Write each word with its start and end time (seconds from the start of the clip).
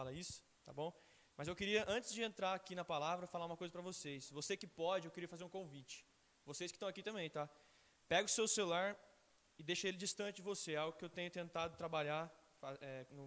fala 0.00 0.12
isso, 0.14 0.42
tá 0.64 0.72
bom? 0.72 0.90
Mas 1.36 1.46
eu 1.46 1.54
queria, 1.54 1.84
antes 1.86 2.10
de 2.14 2.22
entrar 2.22 2.54
aqui 2.54 2.74
na 2.74 2.84
palavra, 2.84 3.26
falar 3.26 3.44
uma 3.44 3.56
coisa 3.56 3.70
para 3.70 3.82
vocês. 3.82 4.30
Você 4.30 4.56
que 4.56 4.66
pode, 4.66 5.06
eu 5.06 5.10
queria 5.10 5.28
fazer 5.28 5.44
um 5.44 5.48
convite. 5.58 6.06
Vocês 6.50 6.70
que 6.72 6.76
estão 6.76 6.88
aqui 6.88 7.02
também, 7.02 7.28
tá? 7.28 7.44
Pega 8.08 8.24
o 8.24 8.28
seu 8.28 8.48
celular 8.48 8.98
e 9.58 9.62
deixa 9.62 9.88
ele 9.88 9.98
distante 9.98 10.36
de 10.36 10.42
você. 10.42 10.72
É 10.72 10.76
algo 10.76 10.96
que 10.96 11.04
eu 11.04 11.10
tenho 11.10 11.30
tentado 11.30 11.76
trabalhar 11.76 12.32
é, 12.80 13.06
no, 13.10 13.24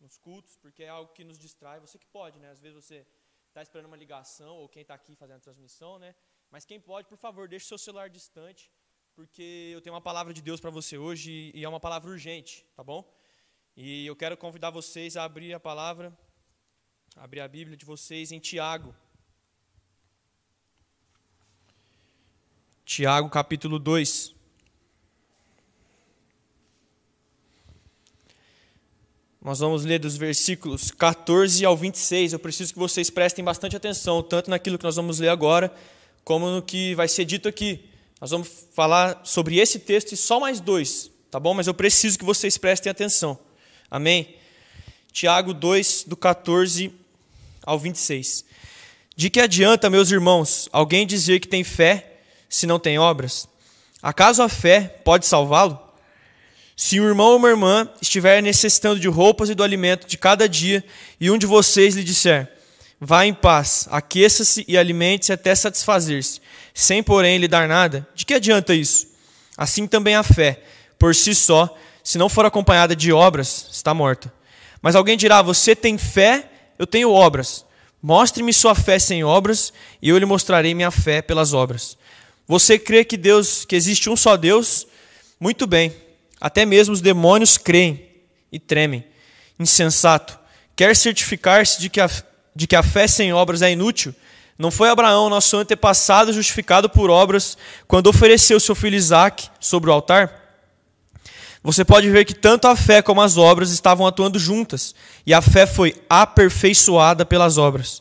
nos 0.00 0.16
cultos, 0.16 0.56
porque 0.56 0.84
é 0.84 0.88
algo 0.88 1.12
que 1.12 1.22
nos 1.22 1.38
distrai. 1.38 1.80
Você 1.80 1.98
que 1.98 2.06
pode, 2.06 2.38
né? 2.38 2.50
Às 2.50 2.60
vezes 2.60 2.82
você 2.82 3.06
está 3.48 3.60
esperando 3.62 3.86
uma 3.86 3.96
ligação, 4.04 4.56
ou 4.56 4.70
quem 4.70 4.80
está 4.80 4.94
aqui 4.94 5.14
fazendo 5.16 5.36
a 5.36 5.40
transmissão, 5.40 5.98
né? 5.98 6.14
Mas 6.50 6.64
quem 6.64 6.80
pode, 6.80 7.08
por 7.08 7.18
favor, 7.18 7.46
deixe 7.46 7.66
seu 7.66 7.78
celular 7.78 8.08
distante, 8.08 8.72
porque 9.14 9.70
eu 9.74 9.82
tenho 9.82 9.94
uma 9.94 10.00
palavra 10.00 10.32
de 10.32 10.40
Deus 10.40 10.60
para 10.62 10.70
você 10.70 10.96
hoje 10.96 11.52
e 11.54 11.62
é 11.62 11.68
uma 11.68 11.80
palavra 11.80 12.10
urgente, 12.10 12.64
tá 12.74 12.82
bom? 12.82 13.04
E 13.78 14.06
eu 14.06 14.16
quero 14.16 14.38
convidar 14.38 14.70
vocês 14.70 15.18
a 15.18 15.24
abrir 15.24 15.52
a 15.52 15.60
palavra, 15.60 16.10
abrir 17.14 17.40
a 17.40 17.48
Bíblia 17.48 17.76
de 17.76 17.84
vocês 17.84 18.32
em 18.32 18.38
Tiago. 18.38 18.94
Tiago 22.86 23.28
capítulo 23.28 23.78
2. 23.78 24.34
Nós 29.42 29.58
vamos 29.58 29.84
ler 29.84 29.98
dos 29.98 30.16
versículos 30.16 30.90
14 30.90 31.62
ao 31.66 31.76
26. 31.76 32.32
Eu 32.32 32.38
preciso 32.38 32.72
que 32.72 32.78
vocês 32.78 33.10
prestem 33.10 33.44
bastante 33.44 33.76
atenção, 33.76 34.22
tanto 34.22 34.48
naquilo 34.48 34.78
que 34.78 34.84
nós 34.84 34.96
vamos 34.96 35.18
ler 35.18 35.28
agora, 35.28 35.70
como 36.24 36.48
no 36.48 36.62
que 36.62 36.94
vai 36.94 37.08
ser 37.08 37.26
dito 37.26 37.46
aqui. 37.46 37.84
Nós 38.22 38.30
vamos 38.30 38.68
falar 38.72 39.20
sobre 39.26 39.58
esse 39.58 39.78
texto 39.78 40.12
e 40.12 40.16
só 40.16 40.40
mais 40.40 40.60
dois, 40.60 41.10
tá 41.30 41.38
bom? 41.38 41.52
Mas 41.52 41.66
eu 41.66 41.74
preciso 41.74 42.18
que 42.18 42.24
vocês 42.24 42.56
prestem 42.56 42.90
atenção. 42.90 43.44
Amém? 43.90 44.34
Tiago 45.12 45.54
2, 45.54 46.04
do 46.06 46.16
14 46.16 46.92
ao 47.62 47.78
26. 47.78 48.44
De 49.14 49.30
que 49.30 49.40
adianta, 49.40 49.88
meus 49.88 50.10
irmãos, 50.10 50.68
alguém 50.72 51.06
dizer 51.06 51.40
que 51.40 51.48
tem 51.48 51.64
fé 51.64 52.18
se 52.48 52.66
não 52.66 52.78
tem 52.78 52.98
obras? 52.98 53.48
Acaso 54.02 54.42
a 54.42 54.48
fé 54.48 55.00
pode 55.04 55.26
salvá-lo? 55.26 55.80
Se 56.76 57.00
um 57.00 57.06
irmão 57.06 57.28
ou 57.28 57.36
uma 57.36 57.48
irmã 57.48 57.88
estiver 58.02 58.42
necessitando 58.42 59.00
de 59.00 59.08
roupas 59.08 59.48
e 59.48 59.54
do 59.54 59.62
alimento 59.62 60.06
de 60.06 60.18
cada 60.18 60.46
dia, 60.46 60.84
e 61.18 61.30
um 61.30 61.38
de 61.38 61.46
vocês 61.46 61.94
lhe 61.94 62.04
disser: 62.04 62.52
Vá 63.00 63.24
em 63.24 63.32
paz, 63.32 63.88
aqueça-se 63.90 64.64
e 64.68 64.76
alimente-se 64.76 65.32
até 65.32 65.54
satisfazer-se, 65.54 66.40
sem 66.74 67.02
porém 67.02 67.38
lhe 67.38 67.48
dar 67.48 67.66
nada, 67.66 68.06
de 68.14 68.26
que 68.26 68.34
adianta 68.34 68.74
isso? 68.74 69.08
Assim 69.56 69.86
também 69.86 70.14
a 70.14 70.22
fé, 70.22 70.60
por 70.98 71.14
si 71.14 71.34
só, 71.34 71.74
se 72.06 72.18
não 72.18 72.28
for 72.28 72.46
acompanhada 72.46 72.94
de 72.94 73.12
obras, 73.12 73.66
está 73.72 73.92
morta. 73.92 74.32
Mas 74.80 74.94
alguém 74.94 75.16
dirá: 75.16 75.42
Você 75.42 75.74
tem 75.74 75.98
fé, 75.98 76.48
eu 76.78 76.86
tenho 76.86 77.10
obras. 77.10 77.66
Mostre-me 78.00 78.52
sua 78.52 78.76
fé 78.76 78.96
sem 78.96 79.24
obras, 79.24 79.72
e 80.00 80.10
eu 80.10 80.16
lhe 80.16 80.24
mostrarei 80.24 80.72
minha 80.72 80.92
fé 80.92 81.20
pelas 81.20 81.52
obras. 81.52 81.98
Você 82.46 82.78
crê 82.78 83.04
que 83.04 83.16
Deus, 83.16 83.64
que 83.64 83.74
existe 83.74 84.08
um 84.08 84.14
só 84.14 84.36
Deus? 84.36 84.86
Muito 85.40 85.66
bem. 85.66 85.92
Até 86.40 86.64
mesmo 86.64 86.94
os 86.94 87.00
demônios 87.00 87.58
creem 87.58 88.08
e 88.52 88.60
tremem. 88.60 89.04
Insensato. 89.58 90.38
Quer 90.76 90.94
certificar-se 90.94 91.80
de, 91.80 91.90
que 91.90 92.00
a, 92.00 92.08
de 92.54 92.68
que 92.68 92.76
a 92.76 92.84
fé 92.84 93.08
sem 93.08 93.32
obras 93.32 93.62
é 93.62 93.72
inútil? 93.72 94.14
Não 94.56 94.70
foi 94.70 94.90
Abraão, 94.90 95.28
nosso 95.28 95.56
antepassado, 95.56 96.32
justificado 96.32 96.88
por 96.88 97.10
obras, 97.10 97.58
quando 97.88 98.06
ofereceu 98.06 98.60
seu 98.60 98.76
filho 98.76 98.94
Isaque 98.94 99.48
sobre 99.58 99.90
o 99.90 99.92
altar? 99.92 100.45
Você 101.66 101.84
pode 101.84 102.08
ver 102.08 102.24
que 102.24 102.32
tanto 102.32 102.68
a 102.68 102.76
fé 102.76 103.02
como 103.02 103.20
as 103.20 103.36
obras 103.36 103.72
estavam 103.72 104.06
atuando 104.06 104.38
juntas, 104.38 104.94
e 105.26 105.34
a 105.34 105.42
fé 105.42 105.66
foi 105.66 105.96
aperfeiçoada 106.08 107.26
pelas 107.26 107.58
obras. 107.58 108.00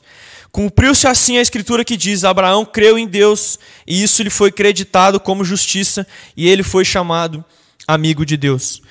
Cumpriu-se 0.52 1.08
assim 1.08 1.39
a 1.39 1.41
escritura 1.41 1.83
que 1.83 1.97
diz: 1.97 2.23
Abraão 2.23 2.63
creu 2.63 2.95
em 2.95 3.08
Deus, 3.08 3.58
e 3.88 4.03
isso 4.03 4.21
lhe 4.21 4.30
foi 4.30 4.52
creditado 4.52 5.19
como 5.19 5.43
justiça, 5.43 6.05
e 6.37 6.48
ele 6.48 6.61
foi 6.61 6.86
chamado 6.86 7.43
amigo 7.87 8.23
de 8.23 8.37
Deus. 8.37 8.83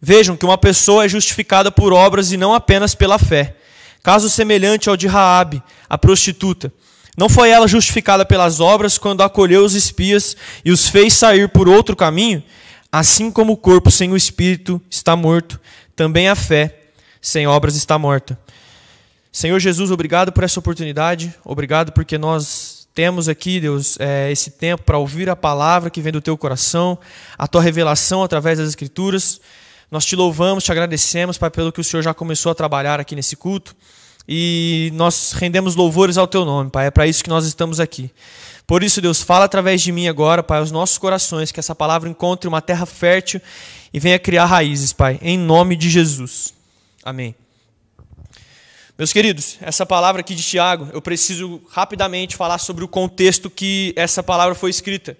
Vejam 0.00 0.36
que 0.36 0.44
uma 0.44 0.56
pessoa 0.56 1.04
é 1.04 1.08
justificada 1.08 1.72
por 1.72 1.92
obras 1.92 2.30
e 2.30 2.36
não 2.36 2.54
apenas 2.54 2.94
pela 2.94 3.18
fé. 3.18 3.56
Caso 4.00 4.30
semelhante 4.30 4.88
ao 4.88 4.96
de 4.96 5.08
Raabe, 5.08 5.60
a 5.88 5.98
prostituta. 5.98 6.72
Não 7.18 7.28
foi 7.28 7.50
ela 7.50 7.66
justificada 7.66 8.24
pelas 8.24 8.60
obras 8.60 8.96
quando 8.96 9.24
acolheu 9.24 9.64
os 9.64 9.74
espias 9.74 10.36
e 10.64 10.70
os 10.70 10.88
fez 10.88 11.14
sair 11.14 11.48
por 11.48 11.68
outro 11.68 11.96
caminho? 11.96 12.44
Assim 12.92 13.30
como 13.30 13.52
o 13.52 13.56
corpo 13.56 13.90
sem 13.90 14.10
o 14.12 14.16
espírito 14.16 14.80
está 14.90 15.14
morto, 15.14 15.60
também 15.94 16.28
a 16.28 16.34
fé 16.34 16.76
sem 17.20 17.46
obras 17.46 17.76
está 17.76 17.98
morta. 17.98 18.38
Senhor 19.32 19.60
Jesus, 19.60 19.90
obrigado 19.90 20.32
por 20.32 20.42
essa 20.42 20.58
oportunidade, 20.58 21.32
obrigado 21.44 21.92
porque 21.92 22.18
nós 22.18 22.88
temos 22.92 23.28
aqui, 23.28 23.60
Deus, 23.60 23.96
é, 24.00 24.30
esse 24.32 24.50
tempo 24.50 24.82
para 24.82 24.98
ouvir 24.98 25.30
a 25.30 25.36
palavra 25.36 25.88
que 25.88 26.00
vem 26.00 26.12
do 26.12 26.20
teu 26.20 26.36
coração, 26.36 26.98
a 27.38 27.46
tua 27.46 27.62
revelação 27.62 28.24
através 28.24 28.58
das 28.58 28.68
Escrituras. 28.68 29.40
Nós 29.88 30.04
te 30.04 30.16
louvamos, 30.16 30.64
te 30.64 30.72
agradecemos, 30.72 31.38
Pai, 31.38 31.50
pelo 31.50 31.70
que 31.70 31.80
o 31.80 31.84
Senhor 31.84 32.02
já 32.02 32.12
começou 32.12 32.50
a 32.50 32.54
trabalhar 32.54 32.98
aqui 32.98 33.14
nesse 33.14 33.36
culto. 33.36 33.76
E 34.28 34.90
nós 34.94 35.32
rendemos 35.32 35.74
louvores 35.76 36.18
ao 36.18 36.26
teu 36.26 36.44
nome, 36.44 36.70
Pai. 36.70 36.86
É 36.86 36.90
para 36.90 37.06
isso 37.06 37.22
que 37.22 37.30
nós 37.30 37.46
estamos 37.46 37.80
aqui. 37.80 38.10
Por 38.70 38.84
isso, 38.84 39.00
Deus, 39.00 39.20
fala 39.20 39.46
através 39.46 39.82
de 39.82 39.90
mim 39.90 40.06
agora, 40.06 40.44
Pai, 40.44 40.60
aos 40.60 40.70
nossos 40.70 40.96
corações, 40.96 41.50
que 41.50 41.58
essa 41.58 41.74
palavra 41.74 42.08
encontre 42.08 42.46
uma 42.46 42.62
terra 42.62 42.86
fértil 42.86 43.40
e 43.92 43.98
venha 43.98 44.16
criar 44.16 44.44
raízes, 44.44 44.92
Pai, 44.92 45.18
em 45.22 45.36
nome 45.36 45.74
de 45.74 45.90
Jesus. 45.90 46.54
Amém. 47.02 47.34
Meus 48.96 49.12
queridos, 49.12 49.58
essa 49.60 49.84
palavra 49.84 50.20
aqui 50.20 50.36
de 50.36 50.44
Tiago, 50.44 50.88
eu 50.92 51.02
preciso 51.02 51.60
rapidamente 51.68 52.36
falar 52.36 52.58
sobre 52.58 52.84
o 52.84 52.86
contexto 52.86 53.50
que 53.50 53.92
essa 53.96 54.22
palavra 54.22 54.54
foi 54.54 54.70
escrita. 54.70 55.18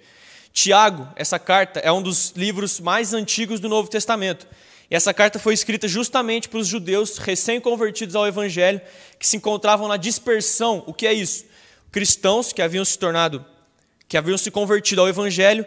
Tiago, 0.52 1.08
essa 1.16 1.36
carta, 1.36 1.80
é 1.80 1.90
um 1.90 2.02
dos 2.02 2.32
livros 2.36 2.78
mais 2.78 3.12
antigos 3.12 3.58
do 3.58 3.68
Novo 3.68 3.90
Testamento. 3.90 4.46
E 4.88 4.94
essa 4.94 5.12
carta 5.12 5.40
foi 5.40 5.54
escrita 5.54 5.88
justamente 5.88 6.48
para 6.48 6.60
os 6.60 6.68
judeus 6.68 7.18
recém-convertidos 7.18 8.14
ao 8.14 8.28
Evangelho, 8.28 8.80
que 9.18 9.26
se 9.26 9.36
encontravam 9.36 9.88
na 9.88 9.96
dispersão. 9.96 10.84
O 10.86 10.94
que 10.94 11.04
é 11.04 11.12
isso? 11.12 11.49
Cristãos 11.90 12.52
que 12.52 12.62
haviam 12.62 12.84
se 12.84 12.98
tornado, 12.98 13.44
que 14.08 14.16
haviam 14.16 14.38
se 14.38 14.50
convertido 14.50 15.00
ao 15.00 15.08
evangelho, 15.08 15.64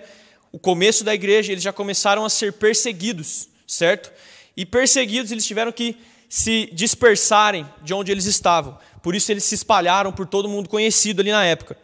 o 0.51 0.59
começo 0.59 1.03
da 1.03 1.13
igreja, 1.13 1.51
eles 1.51 1.63
já 1.63 1.73
começaram 1.73 2.23
a 2.23 2.29
ser 2.29 2.53
perseguidos, 2.53 3.49
certo? 3.67 4.11
E 4.55 4.65
perseguidos, 4.65 5.31
eles 5.31 5.45
tiveram 5.45 5.71
que 5.71 5.97
se 6.29 6.69
dispersarem 6.73 7.67
de 7.81 7.93
onde 7.93 8.11
eles 8.11 8.25
estavam. 8.25 8.77
Por 9.01 9.15
isso 9.15 9.31
eles 9.31 9.43
se 9.43 9.55
espalharam 9.55 10.11
por 10.11 10.27
todo 10.27 10.47
mundo 10.47 10.69
conhecido 10.69 11.21
ali 11.21 11.31
na 11.31 11.43
época. 11.43 11.77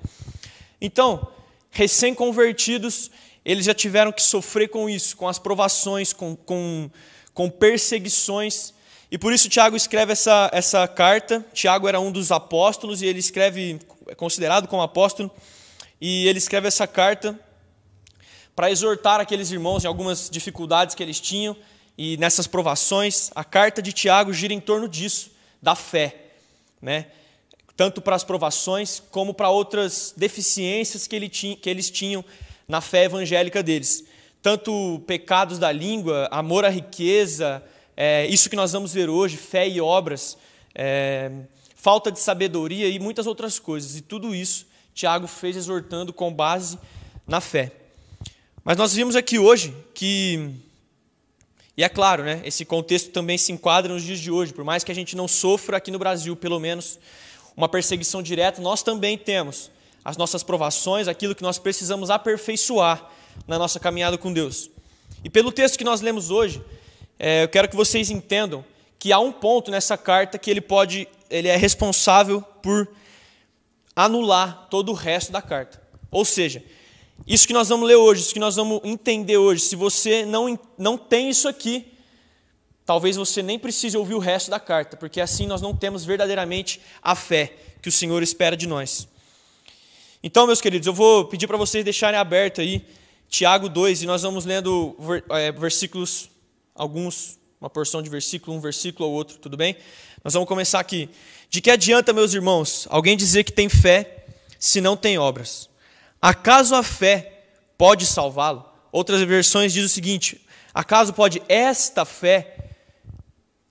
Então, 0.80 1.28
recém-convertidos, 1.72 3.12
eles 3.44 3.66
já 3.66 3.74
tiveram 3.74 4.12
que 4.12 4.22
sofrer 4.22 4.70
com 4.70 4.90
isso, 4.90 5.18
com 5.18 5.28
as 5.28 5.40
provações, 5.40 6.14
com, 6.14 6.36
com, 6.36 6.90
com 7.34 7.50
perseguições. 7.50 8.74
E 9.12 9.18
por 9.18 9.34
isso 9.34 9.50
Tiago 9.50 9.76
escreve 9.76 10.12
essa, 10.14 10.50
essa 10.54 10.88
carta. 10.88 11.46
Tiago 11.54 11.88
era 11.88 12.00
um 12.00 12.12
dos 12.12 12.32
apóstolos 12.32 13.02
e 13.02 13.08
ele 13.08 13.20
escreve 13.20 13.80
é 14.10 14.16
considerado 14.16 14.68
como 14.68 14.82
apóstolo, 14.82 15.32
e 16.02 16.28
ele 16.28 16.38
escreve 16.38 16.68
essa 16.68 16.88
carta 16.88 17.40
para 18.56 18.72
exortar 18.72 19.20
aqueles 19.20 19.52
irmãos 19.52 19.84
em 19.84 19.88
algumas 19.88 20.30
dificuldades 20.30 20.96
que 20.96 21.02
eles 21.02 21.20
tinham 21.20 21.56
e 21.98 22.18
nessas 22.18 22.48
provações. 22.48 23.32
A 23.36 23.44
carta 23.44 23.82
de 23.82 23.94
Tiago 23.94 24.34
gira 24.34 24.54
em 24.54 24.60
torno 24.60 24.88
disso, 24.88 25.32
da 25.62 25.76
fé, 25.76 26.16
né? 26.82 27.08
tanto 27.80 28.02
para 28.02 28.14
as 28.14 28.26
provações 28.26 29.02
como 29.10 29.34
para 29.34 29.50
outras 29.50 30.14
deficiências 30.18 31.08
que, 31.08 31.16
ele 31.16 31.30
tinha, 31.30 31.56
que 31.56 31.70
eles 31.70 31.90
tinham 31.90 32.26
na 32.68 32.82
fé 32.82 33.06
evangélica 33.06 33.64
deles. 33.64 34.04
Tanto 34.42 35.02
pecados 35.08 35.58
da 35.58 35.72
língua, 35.72 36.28
amor 36.30 36.66
à 36.66 36.70
riqueza, 36.70 37.64
é, 37.96 38.26
isso 38.28 38.50
que 38.50 38.56
nós 38.58 38.74
vamos 38.74 38.94
ver 38.94 39.10
hoje, 39.10 39.38
fé 39.38 39.66
e 39.66 39.80
obras. 39.80 40.38
É, 40.76 41.32
falta 41.82 42.12
de 42.12 42.20
sabedoria 42.20 42.90
e 42.90 43.00
muitas 43.00 43.26
outras 43.26 43.58
coisas. 43.58 43.96
E 43.96 44.02
tudo 44.02 44.36
isso 44.36 44.68
Tiago 44.94 45.28
fez 45.28 45.56
exortando 45.56 46.12
com 46.12 46.32
base 46.34 46.78
na 47.26 47.40
fé. 47.40 47.72
Mas 48.66 48.76
nós 48.76 48.94
vimos 48.94 49.16
aqui 49.16 49.40
hoje 49.40 49.74
que, 49.94 50.56
e 51.78 51.84
é 51.84 51.88
claro, 51.88 52.24
né, 52.24 52.42
esse 52.44 52.66
contexto 52.66 53.12
também 53.12 53.38
se 53.38 53.54
enquadra 53.54 53.94
nos 53.94 54.04
dias 54.04 54.20
de 54.20 54.30
hoje, 54.30 54.54
por 54.54 54.66
mais 54.66 54.84
que 54.84 54.92
a 54.92 54.96
gente 54.96 55.16
não 55.16 55.26
sofra 55.26 55.78
aqui 55.78 55.90
no 55.90 55.98
Brasil, 55.98 56.36
pelo 56.36 56.60
menos, 56.60 57.00
uma 57.56 57.70
perseguição 57.70 58.22
direta, 58.22 58.62
nós 58.62 58.84
também 58.84 59.18
temos 59.18 59.72
as 60.04 60.18
nossas 60.18 60.44
provações, 60.44 61.08
aquilo 61.08 61.34
que 61.34 61.44
nós 61.44 61.58
precisamos 61.58 62.10
aperfeiçoar 62.10 63.10
na 63.48 63.58
nossa 63.58 63.80
caminhada 63.80 64.18
com 64.18 64.34
Deus. 64.34 64.70
E 65.24 65.30
pelo 65.30 65.50
texto 65.50 65.78
que 65.78 65.86
nós 65.86 66.02
lemos 66.02 66.30
hoje, 66.30 66.62
é, 67.18 67.44
eu 67.44 67.48
quero 67.48 67.70
que 67.70 67.76
vocês 67.76 68.10
entendam 68.10 68.66
que 68.98 69.14
há 69.14 69.20
um 69.20 69.32
ponto 69.32 69.72
nessa 69.72 69.98
carta 69.98 70.38
que 70.38 70.52
ele 70.52 70.60
pode 70.60 71.08
ele 71.30 71.48
é 71.48 71.56
responsável 71.56 72.42
por 72.42 72.88
anular 73.96 74.68
todo 74.70 74.90
o 74.90 74.96
resto 74.96 75.32
da 75.32 75.42
carta. 75.42 75.82
Ou 76.10 76.24
seja, 76.24 76.64
isso 77.28 77.48
que 77.48 77.54
nós 77.54 77.70
vamos 77.70 77.88
ler 77.88 77.96
hoje, 77.96 78.22
isso 78.22 78.34
que 78.34 78.40
nós 78.40 78.56
vamos 78.56 78.82
entender 78.84 79.38
hoje, 79.38 79.62
se 79.62 79.76
você 79.76 80.26
não, 80.26 80.58
não 80.78 80.98
tem 80.98 81.30
isso 81.30 81.48
aqui, 81.48 81.92
talvez 82.86 83.16
você 83.16 83.44
nem 83.44 83.60
precise 83.60 83.98
ouvir 83.98 84.16
o 84.16 84.20
resto 84.20 84.50
da 84.50 84.60
carta, 84.60 84.98
porque 84.98 85.22
assim 85.22 85.46
nós 85.46 85.62
não 85.62 85.76
temos 85.76 86.06
verdadeiramente 86.06 86.82
a 87.02 87.14
fé 87.16 87.54
que 87.82 87.90
o 87.90 87.92
Senhor 87.92 88.22
espera 88.24 88.58
de 88.58 88.68
nós. 88.68 89.08
Então, 90.22 90.46
meus 90.46 90.60
queridos, 90.60 90.86
eu 90.86 90.94
vou 90.94 91.26
pedir 91.26 91.48
para 91.48 91.56
vocês 91.56 91.84
deixarem 91.84 92.20
aberto 92.20 92.60
aí 92.60 92.86
Tiago 93.30 93.70
2 93.70 94.04
e 94.04 94.06
nós 94.06 94.24
vamos 94.24 94.44
lendo 94.44 94.98
é, 95.30 95.52
versículos, 95.52 96.30
alguns, 96.76 97.39
uma 97.60 97.70
porção 97.70 98.02
de 98.02 98.10
versículo, 98.10 98.56
um 98.56 98.60
versículo 98.62 99.10
ou 99.10 99.16
outro, 99.16 99.38
tudo 99.38 99.58
bem? 99.58 99.76
Nós 100.24 100.34
vamos 100.34 100.48
começar 100.48 100.80
aqui. 100.80 101.10
De 101.50 101.60
que 101.60 101.70
adianta, 101.70 102.14
meus 102.14 102.34
irmãos, 102.34 102.88
alguém 102.90 103.18
dizer 103.18 103.44
que 103.44 103.52
tem 103.52 103.68
fé 103.68 104.26
se 104.58 104.80
não 104.80 104.96
tem 104.96 105.18
obras? 105.18 105.70
Acaso 106.22 106.74
a 106.74 106.84
fé 106.84 107.44
pode 107.78 108.06
salvá-lo? 108.06 108.66
Outras 108.92 109.22
versões 109.24 109.74
dizem 109.74 109.88
o 109.88 109.90
seguinte: 109.90 110.42
acaso 110.74 111.12
pode 111.14 111.42
esta 111.50 112.06
fé, 112.06 112.56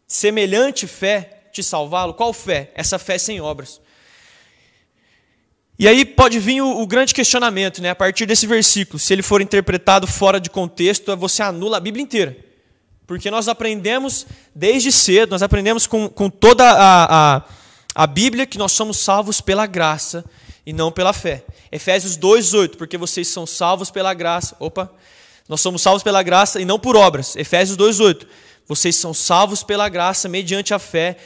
semelhante 0.07 0.87
fé, 0.87 1.49
te 1.51 1.63
salvá-lo? 1.63 2.13
Qual 2.13 2.33
fé? 2.33 2.71
Essa 2.75 2.99
fé 2.99 3.17
sem 3.17 3.41
obras. 3.41 3.81
E 5.79 5.89
aí 5.89 6.05
pode 6.05 6.39
vir 6.39 6.61
o, 6.61 6.83
o, 6.83 6.87
grande 6.87 7.15
questionamento, 7.15 7.81
né? 7.81 7.91
A 7.91 7.95
partir 7.95 8.27
desse 8.27 8.47
versículo, 8.47 8.99
se 8.99 9.13
ele 9.13 9.23
for 9.23 9.41
interpretado 9.41 10.07
fora 10.07 10.41
de 10.41 10.51
contexto, 10.51 11.17
você 11.17 11.43
anula 11.43 11.77
a 11.77 11.81
Bíblia 11.81 12.03
inteira. 12.03 12.48
Porque 13.09 13.31
nós 13.31 13.49
aprendemos 13.49 14.27
desde 14.55 14.93
cedo, 14.93 15.31
nós 15.31 15.43
aprendemos 15.43 15.87
com, 15.87 16.11
com 16.11 16.29
toda 16.29 16.63
a, 16.63 17.37
a, 17.37 17.43
a 17.95 18.07
Bíblia 18.07 18.45
que 18.45 18.59
nós 18.59 18.73
somos 18.73 18.99
salvos 18.99 19.41
pela 19.41 19.65
graça 19.65 20.23
e 20.67 20.75
não 20.75 20.93
pela 20.93 21.15
fé. 21.15 21.43
Efésios 21.73 22.19
2,8, 22.19 22.77
porque 22.77 22.99
vocês 22.99 23.27
são 23.27 23.47
salvos 23.47 23.91
pela 23.91 24.13
graça. 24.13 24.55
Opa! 24.61 24.93
Nós 25.49 25.63
somos 25.63 25.81
salvos 25.81 26.03
pela 26.03 26.23
graça 26.23 26.61
e 26.61 26.67
não 26.67 26.79
por 26.79 26.97
obras. 26.97 27.35
Efésios 27.35 27.79
2,8. 27.79 28.27
Vocês 28.67 28.95
são 28.95 29.15
salvos 29.15 29.63
pela 29.63 29.89
graça 29.89 30.29
mediante 30.29 30.75
a 30.75 30.79
fé. 30.79 31.17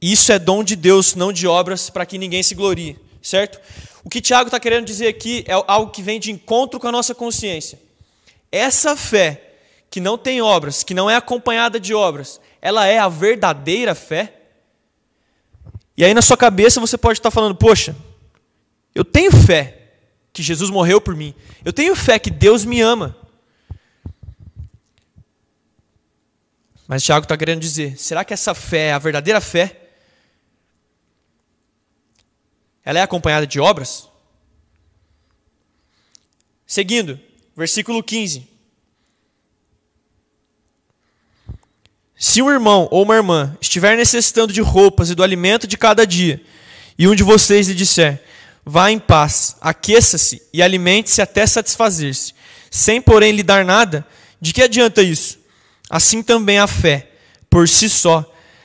Isso 0.00 0.30
é 0.30 0.38
dom 0.38 0.62
de 0.62 0.76
Deus, 0.76 1.16
não 1.16 1.32
de 1.32 1.48
obras, 1.48 1.90
para 1.90 2.06
que 2.06 2.16
ninguém 2.16 2.44
se 2.44 2.54
glorie. 2.54 2.96
Certo? 3.20 3.60
O 4.04 4.08
que 4.08 4.20
Tiago 4.20 4.46
está 4.46 4.60
querendo 4.60 4.84
dizer 4.84 5.08
aqui 5.08 5.44
é 5.48 5.54
algo 5.66 5.90
que 5.90 6.00
vem 6.00 6.20
de 6.20 6.30
encontro 6.30 6.78
com 6.78 6.86
a 6.86 6.92
nossa 6.92 7.12
consciência. 7.12 7.76
Essa 8.52 8.94
fé, 8.94 9.53
que 9.94 10.00
não 10.00 10.18
tem 10.18 10.42
obras, 10.42 10.82
que 10.82 10.92
não 10.92 11.08
é 11.08 11.14
acompanhada 11.14 11.78
de 11.78 11.94
obras, 11.94 12.40
ela 12.60 12.84
é 12.84 12.98
a 12.98 13.08
verdadeira 13.08 13.94
fé? 13.94 14.34
E 15.96 16.04
aí 16.04 16.12
na 16.12 16.20
sua 16.20 16.36
cabeça 16.36 16.80
você 16.80 16.98
pode 16.98 17.20
estar 17.20 17.30
falando: 17.30 17.54
poxa, 17.54 17.94
eu 18.92 19.04
tenho 19.04 19.30
fé 19.30 19.92
que 20.32 20.42
Jesus 20.42 20.68
morreu 20.68 21.00
por 21.00 21.14
mim. 21.14 21.32
Eu 21.64 21.72
tenho 21.72 21.94
fé 21.94 22.18
que 22.18 22.28
Deus 22.28 22.64
me 22.64 22.80
ama. 22.80 23.16
Mas 26.88 27.04
Tiago 27.04 27.24
está 27.24 27.36
querendo 27.36 27.60
dizer: 27.60 27.96
será 27.96 28.24
que 28.24 28.34
essa 28.34 28.52
fé 28.52 28.88
é 28.88 28.92
a 28.94 28.98
verdadeira 28.98 29.40
fé? 29.40 29.90
Ela 32.84 32.98
é 32.98 33.02
acompanhada 33.02 33.46
de 33.46 33.60
obras? 33.60 34.08
Seguindo, 36.66 37.20
versículo 37.56 38.02
15. 38.02 38.53
Se 42.26 42.40
um 42.40 42.50
irmão 42.50 42.88
ou 42.90 43.02
uma 43.02 43.14
irmã 43.14 43.54
estiver 43.60 43.98
necessitando 43.98 44.50
de 44.50 44.62
roupas 44.62 45.10
e 45.10 45.14
do 45.14 45.22
alimento 45.22 45.66
de 45.66 45.76
cada 45.76 46.06
dia, 46.06 46.40
e 46.98 47.06
um 47.06 47.14
de 47.14 47.22
vocês 47.22 47.68
lhe 47.68 47.74
disser: 47.74 48.22
Vá 48.64 48.90
em 48.90 48.98
paz, 48.98 49.56
aqueça-se 49.60 50.40
e 50.50 50.62
alimente-se 50.62 51.20
até 51.20 51.46
satisfazer-se, 51.46 52.32
sem 52.70 52.98
porém 52.98 53.32
lhe 53.32 53.42
dar 53.42 53.62
nada, 53.62 54.06
de 54.40 54.54
que 54.54 54.62
adianta 54.62 55.02
isso? 55.02 55.38
Assim 55.90 56.22
também 56.22 56.58
a 56.58 56.66
fé, 56.66 57.10
por 57.50 57.68
si 57.68 57.90
só, 57.90 58.24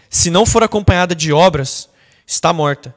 se 0.09 0.29
não 0.29 0.45
for 0.45 0.63
acompanhada 0.63 1.13
de 1.13 1.33
obras, 1.33 1.89
está 2.25 2.53
morta. 2.53 2.95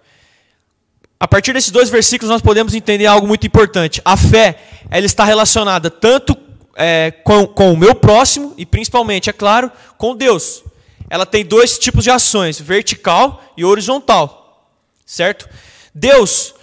A 1.19 1.27
partir 1.27 1.53
desses 1.53 1.73
dois 1.73 1.91
versículos 1.91 2.31
nós 2.31 2.41
podemos 2.41 2.73
entender 2.73 3.07
algo 3.07 3.27
muito 3.27 3.45
importante. 3.45 4.01
A 4.05 4.17
fé, 4.17 4.63
ela 4.89 5.07
está 5.07 5.25
relacionada 5.25 5.91
tanto 5.91 6.37
é, 6.77 7.11
com, 7.11 7.47
com 7.47 7.73
o 7.73 7.77
meu 7.77 7.95
próximo 7.95 8.55
e 8.57 8.65
principalmente, 8.65 9.31
é 9.31 9.33
claro, 9.33 9.71
com 9.99 10.17
Deus. 10.17 10.63
Ela 11.09 11.27
tem 11.27 11.45
dois 11.45 11.79
tipos 11.79 12.05
de 12.05 12.11
ações, 12.11 12.61
vertical 12.61 13.43
e 13.57 13.65
horizontal. 13.65 14.71
Certo? 15.05 15.49
Deus, 15.95 16.55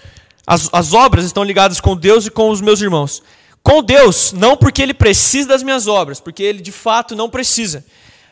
as, 0.45 0.69
as 0.73 0.93
obras 0.93 1.25
estão 1.25 1.43
ligadas 1.43 1.79
com 1.79 1.95
Deus 1.95 2.25
e 2.25 2.31
com 2.31 2.49
os 2.49 2.61
meus 2.61 2.81
irmãos. 2.81 3.21
Com 3.61 3.83
Deus, 3.83 4.31
não 4.31 4.57
porque 4.57 4.81
Ele 4.81 4.93
precisa 4.93 5.49
das 5.49 5.61
minhas 5.61 5.87
obras, 5.87 6.19
porque 6.19 6.41
Ele 6.41 6.61
de 6.61 6.71
fato 6.71 7.15
não 7.15 7.29
precisa, 7.29 7.85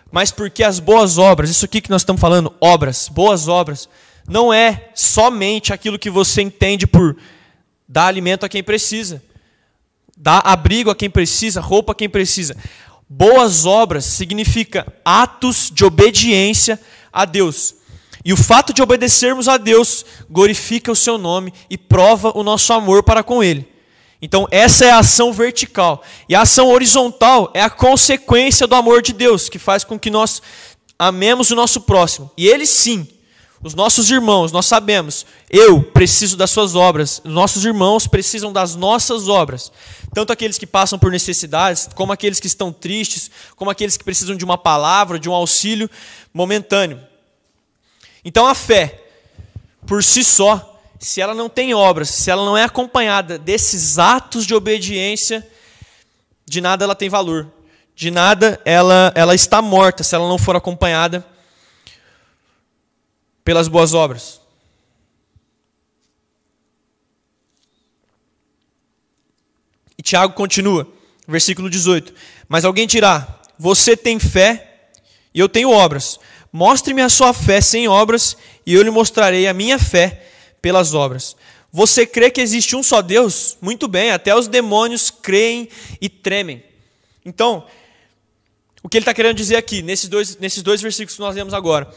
mas 0.09 0.31
porque 0.31 0.63
as 0.63 0.79
boas 0.79 1.18
obras, 1.18 1.50
isso 1.50 1.65
aqui 1.65 1.81
que 1.81 1.89
nós 1.89 2.01
estamos 2.01 2.21
falando, 2.21 2.53
obras, 2.62 3.09
boas 3.09 3.47
obras, 3.47 3.88
não 4.27 4.51
é 4.51 4.89
somente 4.95 5.74
aquilo 5.74 6.00
que 6.00 6.09
você 6.09 6.41
entende 6.41 6.88
por 6.88 7.15
dar 7.88 8.07
alimento 8.07 8.45
a 8.45 8.50
quem 8.50 8.63
precisa 8.63 9.21
dá 10.17 10.39
abrigo 10.39 10.89
a 10.89 10.95
quem 10.95 11.09
precisa, 11.09 11.61
roupa 11.61 11.91
a 11.91 11.95
quem 11.95 12.09
precisa. 12.09 12.57
Boas 13.07 13.65
obras 13.65 14.03
significa 14.03 14.91
atos 15.05 15.71
de 15.71 15.85
obediência 15.85 16.79
a 17.13 17.23
Deus. 17.23 17.75
E 18.25 18.33
o 18.33 18.37
fato 18.37 18.73
de 18.73 18.81
obedecermos 18.81 19.47
a 19.47 19.55
Deus 19.55 20.03
glorifica 20.29 20.91
o 20.91 20.95
seu 20.95 21.17
nome 21.17 21.53
e 21.69 21.77
prova 21.77 22.37
o 22.37 22.43
nosso 22.43 22.73
amor 22.73 23.03
para 23.03 23.23
com 23.23 23.41
Ele. 23.41 23.65
Então, 24.21 24.47
essa 24.51 24.83
é 24.83 24.91
a 24.91 24.99
ação 24.99 25.31
vertical. 25.31 26.03
E 26.27 26.35
a 26.35 26.41
ação 26.41 26.69
horizontal 26.69 27.51
é 27.53 27.61
a 27.61 27.69
consequência 27.69 28.65
do 28.65 28.75
amor 28.75 29.01
de 29.01 29.13
Deus, 29.13 29.47
que 29.47 29.59
faz 29.59 29.83
com 29.83 29.97
que 29.97 30.09
nós 30.09 30.41
amemos 30.97 31.51
o 31.51 31.55
nosso 31.55 31.81
próximo. 31.81 32.29
E 32.35 32.47
Ele 32.47 32.65
sim 32.65 33.07
os 33.63 33.74
nossos 33.74 34.12
irmãos, 34.12 34.51
nós 34.51 34.68
sabemos, 34.68 35.25
eu 35.50 35.81
preciso 35.81 36.38
das 36.38 36.51
suas 36.51 36.75
obras, 36.75 37.19
os 37.25 37.33
nossos 37.33 37.65
irmãos 37.65 38.06
precisam 38.06 38.54
das 38.54 38.75
nossas 38.75 39.27
obras. 39.27 39.71
Tanto 40.13 40.31
aqueles 40.31 40.59
que 40.59 40.68
passam 40.68 41.00
por 41.00 41.12
necessidades, 41.12 41.89
como 41.95 42.13
aqueles 42.13 42.39
que 42.39 42.45
estão 42.45 42.71
tristes, 42.71 43.31
como 43.56 43.71
aqueles 43.71 43.98
que 43.98 44.04
precisam 44.04 44.36
de 44.36 44.45
uma 44.45 44.57
palavra, 44.57 45.19
de 45.19 45.27
um 45.27 45.33
auxílio 45.33 45.89
momentâneo. 46.31 47.00
Então 48.24 48.45
a 48.45 48.54
fé, 48.54 49.04
por 49.88 50.03
si 50.03 50.24
só, 50.24 50.80
se 51.00 51.19
ela 51.19 51.33
não 51.33 51.50
tem 51.50 51.74
obras, 51.74 52.10
se 52.10 52.30
ela 52.30 52.45
não 52.45 52.56
é 52.56 52.63
acompanhada 52.63 53.39
desses 53.39 53.98
atos 53.98 54.45
de 54.45 54.53
obediência, 54.53 55.45
de 56.45 56.62
nada 56.62 56.86
ela 56.86 56.95
tem 56.95 57.10
valor. 57.10 57.51
De 57.95 58.12
nada 58.12 58.62
ela, 58.63 59.12
ela 59.15 59.33
está 59.33 59.63
morta 59.63 60.03
se 60.03 60.13
ela 60.13 60.27
não 60.27 60.38
for 60.38 60.56
acompanhada 60.56 61.25
pelas 63.47 63.69
boas 63.69 63.94
obras. 63.94 64.41
E 69.98 70.03
Tiago 70.03 70.33
continua, 70.33 70.86
versículo 71.25 71.69
18: 71.69 72.13
Mas 72.50 72.65
alguém 72.65 72.86
dirá: 72.86 73.39
Você 73.57 73.95
tem 73.95 74.19
fé 74.19 74.89
e 75.33 75.39
eu 75.39 75.48
tenho 75.48 75.72
obras. 75.72 76.19
Mostre-me 76.51 77.01
a 77.01 77.07
sua 77.07 77.31
fé 77.33 77.62
sem 77.62 77.88
obras, 77.88 78.36
e 78.65 78.74
eu 78.74 78.81
lhe 78.81 78.89
mostrarei 78.89 79.48
a 79.48 79.53
minha 79.53 79.79
fé 79.79 80.25
pelas 80.62 80.93
obras. 80.93 81.33
Você 81.72 82.05
crê 82.05 82.29
que 82.29 82.41
existe 82.41 82.75
um 82.75 82.83
só 82.83 83.01
Deus? 83.01 83.57
Muito 83.62 83.88
bem, 83.88 84.12
até 84.12 84.36
os 84.36 84.50
demônios 84.50 85.10
creem 85.10 85.69
e 86.01 86.10
tremem. 86.10 86.62
Então, 87.24 87.65
o 88.83 88.89
que 88.89 88.98
ele 88.98 89.03
está 89.03 89.13
querendo 89.13 89.38
dizer 89.38 89.55
aqui, 89.55 89.81
nesses 89.81 90.10
dois, 90.10 90.36
nesses 90.36 90.62
dois 90.62 90.81
versículos 90.81 91.15
que 91.15 91.22
nós 91.22 91.33
lemos 91.33 91.53
agora? 91.53 91.89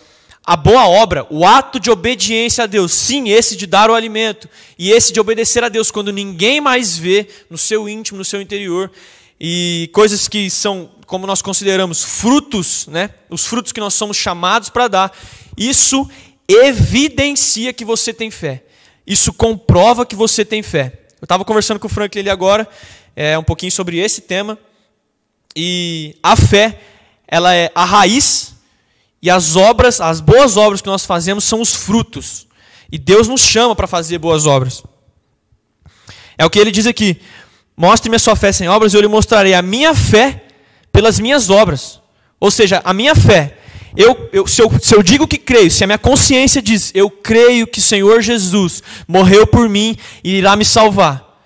A 0.45 0.57
boa 0.57 0.89
obra, 0.89 1.27
o 1.31 1.47
ato 1.47 1.79
de 1.79 1.91
obediência 1.91 2.65
a 2.65 2.67
Deus, 2.67 2.93
sim, 2.93 3.29
esse 3.29 3.57
de 3.57 3.67
dar 3.67 3.91
o 3.91 3.95
alimento 3.95 4.49
e 4.79 4.91
esse 4.91 5.13
de 5.13 5.21
obedecer 5.21 5.63
a 5.63 5.69
Deus 5.69 5.91
quando 5.91 6.13
ninguém 6.13 6.61
mais 6.61 6.97
vê 6.97 7.29
no 7.49 7.59
seu 7.59 7.89
íntimo, 7.89 8.19
no 8.19 8.25
seu 8.25 8.41
interior, 8.41 8.91
e 9.39 9.89
coisas 9.93 10.29
que 10.29 10.51
são, 10.51 10.91
como 11.07 11.27
nós 11.27 11.41
consideramos, 11.41 12.03
frutos, 12.03 12.87
né? 12.87 13.11
Os 13.31 13.47
frutos 13.47 13.73
que 13.73 13.81
nós 13.81 13.95
somos 13.95 14.17
chamados 14.17 14.69
para 14.69 14.89
dar. 14.89 15.19
Isso 15.57 16.09
evidencia 16.49 17.73
que 17.73 17.85
você 17.85 18.13
tem 18.13 18.31
fé. 18.31 18.65
Isso 19.07 19.33
comprova 19.33 20.05
que 20.05 20.15
você 20.15 20.45
tem 20.45 20.63
fé. 20.63 20.93
Eu 21.21 21.25
estava 21.25 21.45
conversando 21.45 21.81
com 21.81 21.87
o 21.87 21.91
Franklin 21.91 22.21
ali 22.21 22.31
agora, 22.31 22.69
é, 23.15 23.39
um 23.39 23.43
pouquinho 23.43 23.73
sobre 23.73 23.99
esse 23.99 24.23
tema. 24.23 24.59
E 25.57 26.17
a 26.23 26.37
fé, 26.37 26.81
ela 27.27 27.55
é 27.55 27.71
a 27.75 27.85
raiz 27.85 28.55
e 29.23 29.29
as 29.29 29.57
obras, 29.57 30.01
as 30.01 30.21
boas 30.21 30.57
obras 30.57 30.81
que 30.81 30.89
nós 30.89 31.05
fazemos 31.05 31.45
são 31.45 31.61
os 31.61 31.75
frutos. 31.75 32.47
E 32.91 32.99
Deus 32.99 33.29
nos 33.29 33.41
chama 33.41 33.77
para 33.77 33.87
fazer 33.87 34.19
boas 34.19 34.47
obras. 34.47 34.83
É 36.37 36.45
o 36.45 36.51
que 36.51 36.59
ele 36.59 36.71
diz 36.71 36.87
aqui: 36.87 37.21
Mostre-me 37.77 38.17
a 38.17 38.19
sua 38.19 38.35
fé 38.35 38.51
sem 38.53 38.69
obras, 38.69 38.93
e 38.93 38.97
eu 38.97 39.01
lhe 39.01 39.09
mostrarei 39.09 39.55
a 39.55 39.63
minha 39.63 39.95
fé 39.95 40.45
pelas 40.91 41.21
minhas 41.21 41.51
obras. 41.51 42.01
Ou 42.39 42.51
seja, 42.51 42.81
a 42.85 42.95
minha 42.95 43.15
fé. 43.15 43.57
Eu, 43.97 44.29
eu, 44.33 44.47
se, 44.47 44.63
eu, 44.63 44.71
se 44.81 44.95
eu 44.95 45.03
digo 45.03 45.27
que 45.27 45.37
creio, 45.37 45.71
se 45.71 45.83
a 45.83 45.87
minha 45.87 45.99
consciência 45.99 46.63
diz, 46.63 46.93
eu 46.95 47.11
creio 47.11 47.67
que 47.67 47.81
o 47.81 47.83
Senhor 47.83 48.23
Jesus 48.23 48.83
morreu 49.07 49.47
por 49.47 49.69
mim 49.69 49.97
e 50.23 50.37
irá 50.37 50.55
me 50.55 50.65
salvar. 50.65 51.43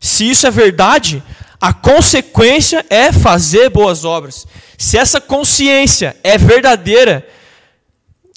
Se 0.00 0.28
isso 0.28 0.46
é 0.46 0.50
verdade, 0.50 1.22
A 1.62 1.72
consequência 1.72 2.84
é 2.90 3.12
fazer 3.12 3.70
boas 3.70 4.04
obras. 4.04 4.48
Se 4.76 4.98
essa 4.98 5.20
consciência 5.20 6.16
é 6.24 6.36
verdadeira, 6.36 7.24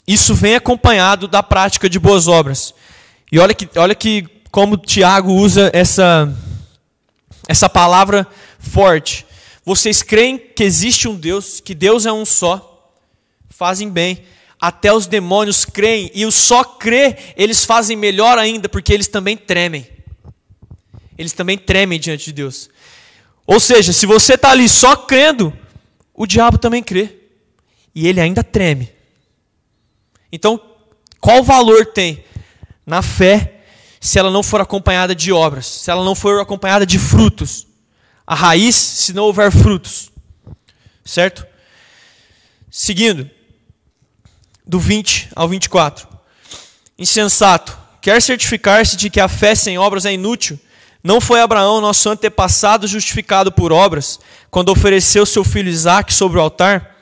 isso 0.08 0.36
vem 0.36 0.54
acompanhado 0.54 1.28
da 1.28 1.42
prática 1.42 1.90
de 1.90 1.98
boas 1.98 2.28
obras. 2.28 2.72
E 3.32 3.40
olha 3.40 3.56
que, 3.56 3.68
olha 3.80 3.96
que 3.96 4.28
como 4.52 4.78
Tiago 4.78 5.34
usa 5.34 5.72
essa, 5.74 6.32
essa 7.48 7.68
palavra 7.68 8.28
forte. 8.60 9.26
Vocês 9.66 10.04
creem 10.04 10.38
que 10.38 10.64
existe 10.64 11.08
um 11.08 11.16
Deus, 11.16 11.60
que 11.60 11.74
Deus 11.74 12.06
é 12.06 12.14
um 12.14 12.26
só, 12.26 12.94
fazem 13.50 13.90
bem. 13.90 14.24
Até 14.62 14.94
os 14.94 15.08
demônios 15.08 15.66
creem, 15.66 16.12
e 16.14 16.28
o 16.28 16.32
só 16.32 16.64
crer, 16.64 17.34
eles 17.36 17.66
fazem 17.66 17.98
melhor 17.98 18.38
ainda, 18.38 18.70
porque 18.70 18.94
eles 18.94 19.08
também 19.08 19.36
tremem. 19.36 19.88
Eles 21.18 21.34
também 21.34 21.58
tremem 21.58 22.00
diante 22.00 22.26
de 22.26 22.34
Deus. 22.34 22.70
Ou 23.46 23.60
seja, 23.60 23.94
se 23.94 24.06
você 24.06 24.34
está 24.34 24.52
ali 24.52 24.68
só 24.68 24.96
crendo, 24.96 25.54
o 26.14 26.26
diabo 26.26 26.58
também 26.58 26.82
crê. 26.82 27.16
E 27.94 28.08
ele 28.08 28.20
ainda 28.20 28.44
treme. 28.44 28.92
Então, 30.32 30.60
qual 31.20 31.44
valor 31.44 31.86
tem 31.86 32.24
na 32.86 33.02
fé 33.02 33.62
se 34.00 34.20
ela 34.20 34.30
não 34.30 34.44
for 34.44 34.62
acompanhada 34.62 35.16
de 35.16 35.32
obras, 35.32 35.66
se 35.66 35.90
ela 35.90 36.04
não 36.04 36.16
for 36.16 36.40
acompanhada 36.40 36.86
de 36.86 37.00
frutos? 37.00 37.68
A 38.26 38.36
raiz, 38.36 38.76
se 38.76 39.14
não 39.14 39.24
houver 39.24 39.52
frutos. 39.52 40.12
Certo? 41.04 41.46
Seguindo, 42.72 43.30
do 44.66 44.80
20 44.80 45.30
ao 45.36 45.48
24. 45.48 46.08
Insensato, 46.98 47.78
quer 48.02 48.22
certificar-se 48.22 48.98
de 48.98 49.10
que 49.10 49.20
a 49.20 49.28
fé 49.28 49.54
sem 49.54 49.78
obras 49.78 50.06
é 50.06 50.14
inútil? 50.14 50.60
Não 51.06 51.22
foi 51.22 51.40
Abraão, 51.40 51.80
nosso 51.82 52.10
antepassado, 52.10 52.88
justificado 52.88 53.52
por 53.52 53.72
obras, 53.72 54.20
quando 54.50 54.70
ofereceu 54.70 55.24
seu 55.24 55.44
filho 55.44 55.70
Isaque 55.70 56.12
sobre 56.12 56.40
o 56.40 56.42
altar? 56.42 56.96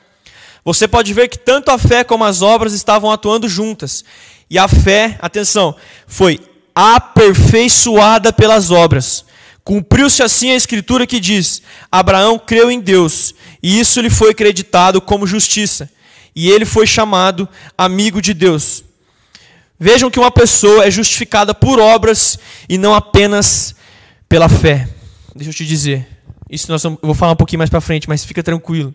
Você 0.62 0.86
pode 0.86 1.14
ver 1.14 1.26
que 1.26 1.38
tanto 1.38 1.70
a 1.70 1.78
fé 1.78 2.04
como 2.04 2.22
as 2.22 2.42
obras 2.42 2.74
estavam 2.74 3.10
atuando 3.10 3.48
juntas. 3.48 4.04
E 4.50 4.58
a 4.58 4.68
fé, 4.68 5.16
atenção, 5.22 5.74
foi 6.06 6.38
aperfeiçoada 6.74 8.30
pelas 8.30 8.70
obras. 8.70 9.24
Cumpriu-se 9.64 10.22
assim 10.22 10.50
a 10.50 10.54
escritura 10.54 11.06
que 11.06 11.18
diz: 11.18 11.62
Abraão 11.90 12.38
creu 12.38 12.70
em 12.70 12.80
Deus, 12.80 13.34
e 13.62 13.80
isso 13.80 14.02
lhe 14.02 14.10
foi 14.10 14.32
acreditado 14.32 15.00
como 15.00 15.26
justiça, 15.26 15.88
e 16.36 16.50
ele 16.50 16.66
foi 16.66 16.86
chamado 16.86 17.48
amigo 17.78 18.20
de 18.20 18.34
Deus. 18.34 18.84
Vejam 19.80 20.10
que 20.10 20.20
uma 20.20 20.30
pessoa 20.30 20.84
é 20.84 20.90
justificada 20.90 21.54
por 21.54 21.80
obras 21.80 22.38
e 22.68 22.76
não 22.76 22.94
apenas 22.94 23.74
pela 24.34 24.48
fé. 24.48 24.88
Deixa 25.32 25.50
eu 25.50 25.54
te 25.54 25.64
dizer. 25.64 26.08
Isso 26.50 26.68
nós 26.68 26.82
vamos, 26.82 26.98
eu 27.00 27.06
vou 27.06 27.14
falar 27.14 27.30
um 27.30 27.36
pouquinho 27.36 27.58
mais 27.58 27.70
para 27.70 27.80
frente, 27.80 28.08
mas 28.08 28.24
fica 28.24 28.42
tranquilo. 28.42 28.92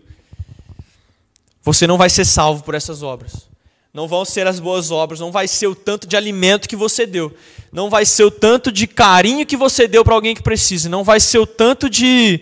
Você 1.63 1.87
não 1.87 1.97
vai 1.97 2.09
ser 2.09 2.25
salvo 2.25 2.61
por 2.61 2.75
essas 2.75 3.03
obras. 3.03 3.47
Não 3.93 4.05
vão 4.05 4.25
ser 4.25 4.47
as 4.47 4.59
boas 4.59 4.91
obras, 4.91 5.17
não 5.17 5.31
vai 5.31 5.47
ser 5.47 5.67
o 5.67 5.75
tanto 5.75 6.05
de 6.05 6.17
alimento 6.17 6.67
que 6.67 6.75
você 6.75 7.05
deu, 7.05 7.33
não 7.71 7.89
vai 7.89 8.05
ser 8.05 8.25
o 8.25 8.29
tanto 8.29 8.69
de 8.69 8.85
carinho 8.85 9.45
que 9.45 9.55
você 9.55 9.87
deu 9.87 10.03
para 10.03 10.13
alguém 10.13 10.35
que 10.35 10.43
precisa, 10.43 10.89
não 10.89 11.05
vai 11.05 11.21
ser 11.21 11.37
o 11.37 11.47
tanto 11.47 11.89
de 11.89 12.41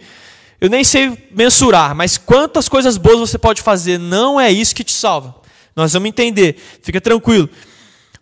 eu 0.59 0.67
nem 0.67 0.83
sei 0.83 1.29
mensurar, 1.29 1.93
mas 1.93 2.17
quantas 2.17 2.67
coisas 2.67 2.97
boas 2.97 3.19
você 3.19 3.37
pode 3.37 3.61
fazer, 3.61 3.99
não 3.99 4.41
é 4.41 4.51
isso 4.51 4.73
que 4.73 4.83
te 4.83 4.91
salva. 4.91 5.35
Nós 5.75 5.93
vamos 5.93 6.09
entender, 6.09 6.55
fica 6.81 6.99
tranquilo. 6.99 7.47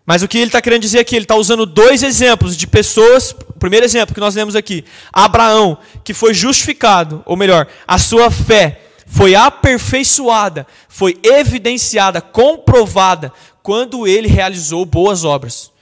Mas 0.06 0.22
o 0.22 0.28
que 0.28 0.38
ele 0.38 0.46
está 0.46 0.62
querendo 0.62 0.82
dizer 0.82 1.00
aqui? 1.00 1.16
Ele 1.16 1.24
está 1.24 1.34
usando 1.34 1.66
dois 1.66 2.04
exemplos 2.04 2.56
de 2.56 2.66
pessoas. 2.66 3.32
O 3.32 3.58
primeiro 3.58 3.84
exemplo 3.84 4.14
que 4.14 4.20
nós 4.20 4.36
lemos 4.36 4.54
aqui: 4.54 4.84
Abraão, 5.12 5.76
que 6.04 6.14
foi 6.14 6.32
justificado, 6.32 7.22
ou 7.26 7.36
melhor, 7.36 7.66
a 7.86 7.98
sua 7.98 8.30
fé 8.30 8.82
foi 9.06 9.34
aperfeiçoada, 9.34 10.66
foi 10.88 11.18
evidenciada, 11.22 12.20
comprovada, 12.20 13.32
quando 13.62 14.06
ele 14.06 14.28
realizou 14.28 14.84
boas 14.86 15.24
obras. 15.24 15.72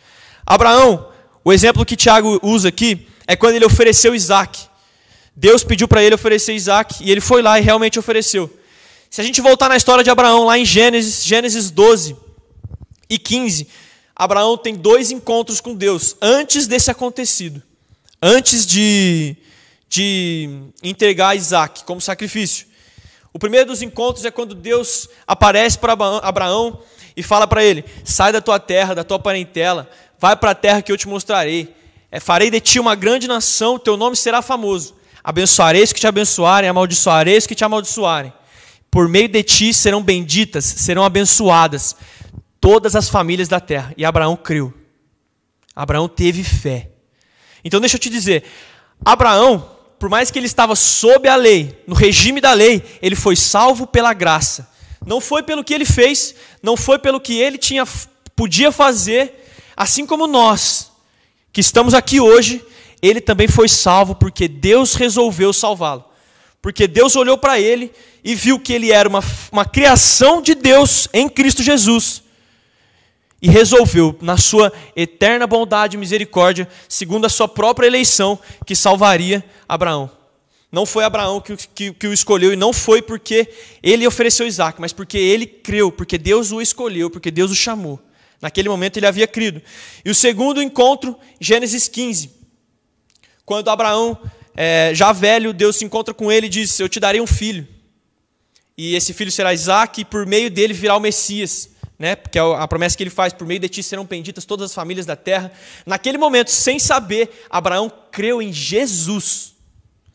Abraão, 0.47 1.09
o 1.45 1.53
exemplo 1.53 1.85
que 1.85 1.97
Tiago 1.97 2.41
usa 2.43 2.69
aqui, 2.69 3.07
é 3.27 3.37
quando 3.37 3.57
ele 3.57 3.65
ofereceu 3.65 4.15
Isaac. 4.15 4.67
Deus 5.37 5.65
pediu 5.65 5.89
para 5.89 6.03
ele 6.03 6.15
oferecer 6.15 6.55
Isaac 6.55 7.03
e 7.03 7.11
ele 7.11 7.21
foi 7.21 7.43
lá 7.43 7.59
e 7.59 7.63
realmente 7.63 7.99
ofereceu. 7.99 8.51
Se 9.11 9.21
a 9.21 9.25
gente 9.25 9.41
voltar 9.41 9.69
na 9.69 9.77
história 9.77 10.03
de 10.03 10.11
Abraão, 10.11 10.45
lá 10.45 10.59
em 10.59 10.65
Gênesis, 10.65 11.25
Gênesis 11.25 11.71
12 11.71 12.17
e 13.09 13.19
15, 13.19 13.67
Abraão 14.17 14.57
tem 14.57 14.75
dois 14.75 15.11
encontros 15.11 15.61
com 15.61 15.75
Deus 15.75 16.17
antes 16.23 16.67
desse 16.67 16.91
acontecido. 16.91 17.63
Antes 18.23 18.65
de, 18.65 19.37
de 19.89 20.49
entregar 20.83 21.37
Isaac 21.37 21.85
como 21.85 22.01
sacrifício. 22.01 22.67
O 23.33 23.39
primeiro 23.39 23.67
dos 23.67 23.83
encontros 23.83 24.25
é 24.25 24.31
quando 24.31 24.55
Deus 24.55 25.09
aparece 25.27 25.77
para 25.77 25.93
Abraão 25.93 26.81
e 27.17 27.23
fala 27.23 27.47
para 27.47 27.65
ele: 27.65 27.85
Sai 28.05 28.33
da 28.33 28.41
tua 28.41 28.61
terra, 28.61 28.95
da 28.95 29.03
tua 29.03 29.19
parentela, 29.19 29.91
vai 30.19 30.37
para 30.37 30.53
a 30.53 30.55
terra 30.55 30.81
que 30.81 30.93
eu 30.93 30.97
te 30.97 31.09
mostrarei. 31.09 31.75
É, 32.11 32.21
farei 32.21 32.49
de 32.49 32.61
ti 32.61 32.79
uma 32.79 32.95
grande 32.95 33.27
nação, 33.27 33.77
teu 33.77 33.97
nome 33.97 34.15
será 34.15 34.41
famoso. 34.41 34.95
Abençoarei 35.23 35.83
os 35.83 35.93
que 35.93 35.99
te 35.99 36.07
abençoarem, 36.07 36.71
amaldiçoarei 36.71 37.37
os 37.37 37.47
que 37.47 37.57
te 37.57 37.65
amaldiçoarem. 37.65 38.33
Por 38.89 39.09
meio 39.09 39.29
de 39.29 39.43
ti 39.43 39.75
serão 39.75 40.01
benditas, 40.01 40.65
serão 40.65 41.03
abençoadas 41.03 41.97
todas 42.65 42.97
as 42.97 43.11
famílias 43.11 43.47
da 43.47 43.61
terra. 43.61 43.93
E 43.95 44.07
Abraão 44.07 44.35
creu. 44.35 44.73
Abraão 45.77 46.09
teve 46.09 46.43
fé. 46.43 46.89
Então 47.63 47.79
deixa 47.79 47.97
eu 47.97 48.01
te 48.01 48.09
dizer, 48.09 48.43
Abraão, 49.05 49.69
por 49.99 50.09
mais 50.09 50.31
que 50.31 50.39
ele 50.39 50.47
estava 50.47 50.75
sob 50.75 51.29
a 51.29 51.37
lei, 51.37 51.79
no 51.87 51.95
regime 51.95 52.41
da 52.41 52.55
lei, 52.55 52.83
ele 53.03 53.15
foi 53.15 53.37
salvo 53.37 53.87
pela 53.87 54.15
graça. 54.15 54.67
Não 55.05 55.21
foi 55.21 55.43
pelo 55.43 55.63
que 55.63 55.75
ele 55.75 55.85
fez, 55.85 56.35
não 56.63 56.75
foi 56.75 56.99
pelo 56.99 57.21
que 57.21 57.35
ele 57.35 57.59
tinha 57.59 57.87
podia 58.35 58.73
fazer, 58.73 59.47
assim 59.77 60.07
como 60.07 60.27
nós 60.27 60.91
que 61.53 61.61
estamos 61.61 61.93
aqui 61.93 62.19
hoje, 62.19 62.65
ele 63.03 63.21
também 63.21 63.47
foi 63.47 63.69
salvo 63.69 64.15
porque 64.15 64.49
Deus 64.49 64.95
resolveu 64.95 65.53
salvá-lo. 65.53 66.05
Porque 66.63 66.89
Deus 66.89 67.15
olhou 67.15 67.37
para 67.37 67.61
ele 67.61 67.93
e 68.25 68.35
viu 68.35 68.59
que 68.59 68.73
ele 68.73 68.91
era 68.91 69.07
uma, 69.07 69.23
uma 69.53 69.67
criação 69.67 70.41
de 70.41 70.55
Deus 70.55 71.09
em 71.13 71.29
Cristo 71.29 71.63
Jesus 71.63 72.24
e 73.45 73.49
resolveu, 73.51 74.17
na 74.23 74.39
sua 74.39 74.73
eterna 74.97 75.47
bondade 75.47 75.99
e 75.99 76.01
misericórdia, 76.01 76.67
segundo 76.89 77.27
a 77.27 77.29
sua 77.29 77.47
própria 77.47 77.87
eleição, 77.87 78.39
que 78.65 78.75
salvaria 78.75 79.45
Abraão. 79.69 80.11
Não 80.73 80.87
foi 80.87 81.05
Abraão 81.05 81.43
que, 81.43 81.55
que, 81.55 81.93
que, 81.93 82.07
o 82.07 82.13
escolheu, 82.15 82.55
e 82.55 82.57
não 82.57 82.73
foi 82.73 83.03
porque 83.03 83.47
ele 83.83 84.07
ofereceu 84.07 84.47
Isaac, 84.47 84.81
mas 84.81 84.95
porque 84.95 85.19
ele 85.19 85.45
creu, 85.45 85.93
porque 85.93 86.17
Deus 86.17 86.53
o 86.53 86.63
escolheu, 86.63 87.11
porque 87.11 87.31
Deus 87.31 87.51
o 87.51 87.55
chamou. 87.55 88.01
Naquele 88.41 88.71
momento 88.71 88.97
ele 88.97 89.07
havia 89.07 89.27
crido. 89.27 89.61
E 90.03 90.09
o 90.09 90.15
segundo 90.15 90.63
encontro, 90.63 91.15
Gênesis 91.39 91.87
15. 91.87 92.31
Quando 93.45 93.69
Abraão, 93.69 94.19
é, 94.57 94.93
já 94.95 95.13
velho, 95.13 95.53
Deus 95.53 95.77
se 95.77 95.85
encontra 95.85 96.15
com 96.15 96.33
ele 96.33 96.47
e 96.47 96.49
diz: 96.49 96.81
Eu 96.81 96.89
te 96.89 96.99
darei 96.99 97.21
um 97.21 97.27
filho. 97.27 97.69
E 98.75 98.95
esse 98.95 99.13
filho 99.13 99.31
será 99.31 99.53
Isaac, 99.53 100.01
e 100.01 100.05
por 100.07 100.25
meio 100.25 100.51
dele 100.51 100.73
virá 100.73 100.97
o 100.97 101.01
Messias 101.01 101.74
né? 101.99 102.17
Porque 102.17 102.39
é 102.39 102.43
a 102.43 102.67
promessa 102.67 102.97
que 102.97 103.03
ele 103.03 103.11
faz, 103.11 103.33
por 103.33 103.47
meio 103.47 103.61
de 103.61 103.69
ti 103.69 103.83
serão 103.83 104.05
benditas 104.05 104.45
todas 104.45 104.71
as 104.71 104.75
famílias 104.75 105.07
da 105.07 105.17
terra. 105.17 105.53
Naquele 105.87 106.19
momento, 106.19 106.51
sem 106.51 106.79
saber, 106.79 107.47
Abraão 107.49 107.91
creu 108.11 108.43
em 108.43 108.53
Jesus, 108.53 109.55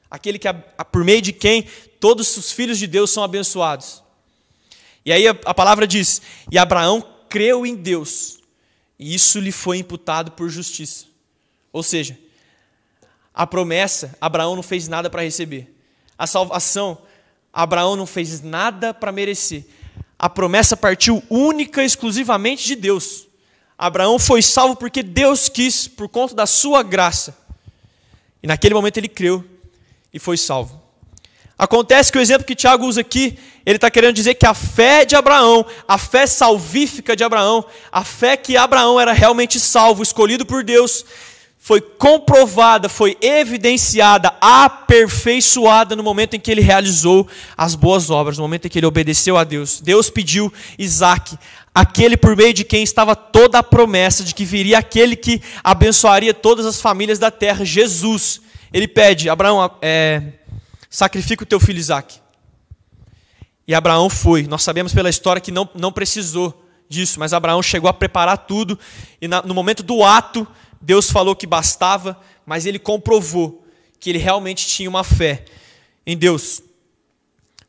aquele 0.09 0.38
que 0.38 0.48
por 0.91 1.03
meio 1.03 1.21
de 1.21 1.31
quem 1.31 1.67
todos 2.00 2.36
os 2.38 2.51
filhos 2.51 2.77
de 2.77 2.88
Deus 2.88 3.12
são 3.12 3.24
abençoados. 3.24 4.03
E 5.05 5.13
aí 5.13 5.27
a, 5.27 5.31
a 5.45 5.53
palavra 5.53 5.88
diz: 5.88 6.21
"E 6.51 6.57
Abraão 6.57 7.05
creu 7.29 7.65
em 7.65 7.75
Deus, 7.75 8.39
e 8.98 9.13
isso 9.13 9.39
lhe 9.39 9.51
foi 9.51 9.77
imputado 9.77 10.31
por 10.31 10.50
justiça". 10.50 11.05
Ou 11.71 11.83
seja, 11.83 12.17
a 13.33 13.48
promessa, 13.48 14.15
Abraão 14.19 14.55
não 14.55 14.63
fez 14.63 14.88
nada 14.88 15.09
para 15.09 15.21
receber. 15.21 15.74
A 16.17 16.27
salvação, 16.27 16.98
Abraão 17.53 17.95
não 17.95 18.05
fez 18.05 18.41
nada 18.41 18.93
para 18.93 19.12
merecer 19.12 19.65
a 20.19 20.29
promessa 20.29 20.75
partiu 20.75 21.23
única 21.29 21.81
e 21.81 21.85
exclusivamente 21.85 22.65
de 22.67 22.75
Deus. 22.75 23.25
Abraão 23.77 24.19
foi 24.19 24.41
salvo 24.41 24.75
porque 24.75 25.01
Deus 25.01 25.47
quis, 25.47 25.88
por 25.88 26.09
conta 26.09 26.35
da 26.35 26.45
sua 26.45 26.83
graça. 26.83 27.38
E 28.43 28.47
naquele 28.47 28.73
momento 28.73 28.97
ele 28.97 29.07
creu 29.07 29.45
e 30.13 30.19
foi 30.19 30.35
salvo. 30.35 30.79
Acontece 31.57 32.11
que 32.11 32.17
o 32.17 32.21
exemplo 32.21 32.45
que 32.45 32.55
Tiago 32.55 32.85
usa 32.85 33.01
aqui, 33.01 33.39
ele 33.65 33.77
está 33.77 33.89
querendo 33.89 34.15
dizer 34.15 34.35
que 34.35 34.45
a 34.45 34.53
fé 34.53 35.05
de 35.05 35.15
Abraão, 35.15 35.65
a 35.88 35.97
fé 35.97 36.27
salvífica 36.27 37.15
de 37.15 37.23
Abraão, 37.23 37.65
a 37.91 38.03
fé 38.03 38.35
que 38.35 38.57
Abraão 38.57 38.99
era 38.99 39.13
realmente 39.13 39.59
salvo, 39.59 40.03
escolhido 40.03 40.45
por 40.45 40.63
Deus, 40.63 41.05
foi 41.69 41.81
comprovada, 41.81 42.89
foi 42.89 43.15
evidenciada, 43.21 44.33
aperfeiçoada 44.41 45.95
no 45.95 46.01
momento 46.01 46.33
em 46.33 46.39
que 46.39 46.49
ele 46.49 46.61
realizou 46.61 47.27
as 47.55 47.75
boas 47.75 48.09
obras, 48.09 48.39
no 48.39 48.43
momento 48.43 48.65
em 48.65 48.69
que 48.69 48.79
ele 48.79 48.88
obedeceu 48.88 49.38
a 49.38 49.43
Deus. 49.43 49.79
Deus 49.79 50.09
pediu 50.09 50.51
Isaac, 50.79 51.38
aquele 51.71 52.17
por 52.17 52.35
meio 52.35 52.55
de 52.55 52.63
quem 52.63 52.81
estava 52.81 53.15
toda 53.15 53.59
a 53.59 53.61
promessa 53.61 54.23
de 54.23 54.33
que 54.33 54.45
viria 54.45 54.79
aquele 54.79 55.15
que 55.15 55.43
abençoaria 55.63 56.33
todas 56.33 56.65
as 56.65 56.81
famílias 56.81 57.19
da 57.19 57.29
terra, 57.29 57.63
Jesus. 57.63 58.41
Ele 58.73 58.88
pede, 58.88 59.29
Abraão, 59.29 59.69
é, 59.79 60.23
sacrifica 60.89 61.43
o 61.43 61.45
teu 61.45 61.59
filho 61.59 61.77
Isaque. 61.77 62.17
E 63.67 63.75
Abraão 63.75 64.09
foi. 64.09 64.47
Nós 64.47 64.63
sabemos 64.63 64.91
pela 64.91 65.07
história 65.07 65.39
que 65.39 65.51
não, 65.51 65.69
não 65.75 65.91
precisou 65.91 66.65
disso, 66.89 67.19
mas 67.19 67.31
Abraão 67.31 67.61
chegou 67.61 67.88
a 67.88 67.93
preparar 67.93 68.39
tudo, 68.39 68.79
e 69.21 69.27
na, 69.27 69.43
no 69.43 69.53
momento 69.53 69.83
do 69.83 70.03
ato, 70.03 70.47
Deus 70.81 71.12
falou 71.12 71.36
que 71.36 71.48
bastava, 71.48 72.19
mas 72.45 72.65
ele 72.65 72.79
comprovou 72.79 73.65
que 74.00 74.09
ele 74.09 74.19
realmente 74.19 74.65
tinha 74.67 74.89
uma 74.89 75.03
fé 75.03 75.43
em 76.05 76.17
Deus. 76.17 76.62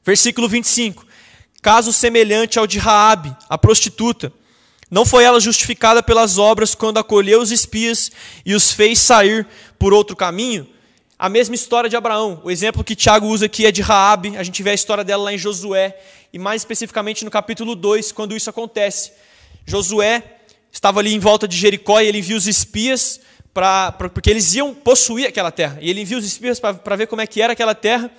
Versículo 0.04 0.48
25. 0.48 1.06
Caso 1.60 1.92
semelhante 1.92 2.58
ao 2.58 2.66
de 2.66 2.78
Raabe, 2.78 3.36
a 3.48 3.58
prostituta, 3.58 4.32
não 4.90 5.04
foi 5.04 5.24
ela 5.24 5.38
justificada 5.38 6.02
pelas 6.02 6.38
obras 6.38 6.74
quando 6.74 6.98
acolheu 6.98 7.40
os 7.40 7.50
espias 7.50 8.10
e 8.44 8.54
os 8.54 8.72
fez 8.72 8.98
sair 8.98 9.46
por 9.78 9.92
outro 9.92 10.16
caminho? 10.16 10.66
A 11.18 11.28
mesma 11.28 11.54
história 11.54 11.90
de 11.90 11.96
Abraão. 11.96 12.40
O 12.42 12.50
exemplo 12.50 12.82
que 12.82 12.96
Tiago 12.96 13.26
usa 13.26 13.46
aqui 13.46 13.66
é 13.66 13.70
de 13.70 13.82
Raabe. 13.82 14.36
A 14.36 14.42
gente 14.42 14.62
vê 14.62 14.70
a 14.70 14.74
história 14.74 15.04
dela 15.04 15.24
lá 15.24 15.32
em 15.34 15.38
Josué 15.38 15.96
e 16.32 16.38
mais 16.38 16.62
especificamente 16.62 17.24
no 17.24 17.30
capítulo 17.30 17.76
2, 17.76 18.10
quando 18.10 18.34
isso 18.34 18.48
acontece. 18.48 19.12
Josué 19.66 20.39
estava 20.72 21.00
ali 21.00 21.14
em 21.14 21.18
volta 21.18 21.46
de 21.46 21.56
Jericó 21.56 22.00
e 22.00 22.06
ele 22.06 22.18
envia 22.18 22.36
os 22.36 22.46
espias 22.46 23.20
para 23.52 23.92
porque 23.92 24.30
eles 24.30 24.54
iam 24.54 24.74
possuir 24.74 25.26
aquela 25.26 25.50
terra. 25.50 25.78
E 25.80 25.90
ele 25.90 26.02
envia 26.02 26.18
os 26.18 26.24
espias 26.24 26.60
para 26.60 26.96
ver 26.96 27.06
como 27.06 27.20
é 27.20 27.26
que 27.26 27.42
era 27.42 27.52
aquela 27.52 27.74
terra. 27.74 28.10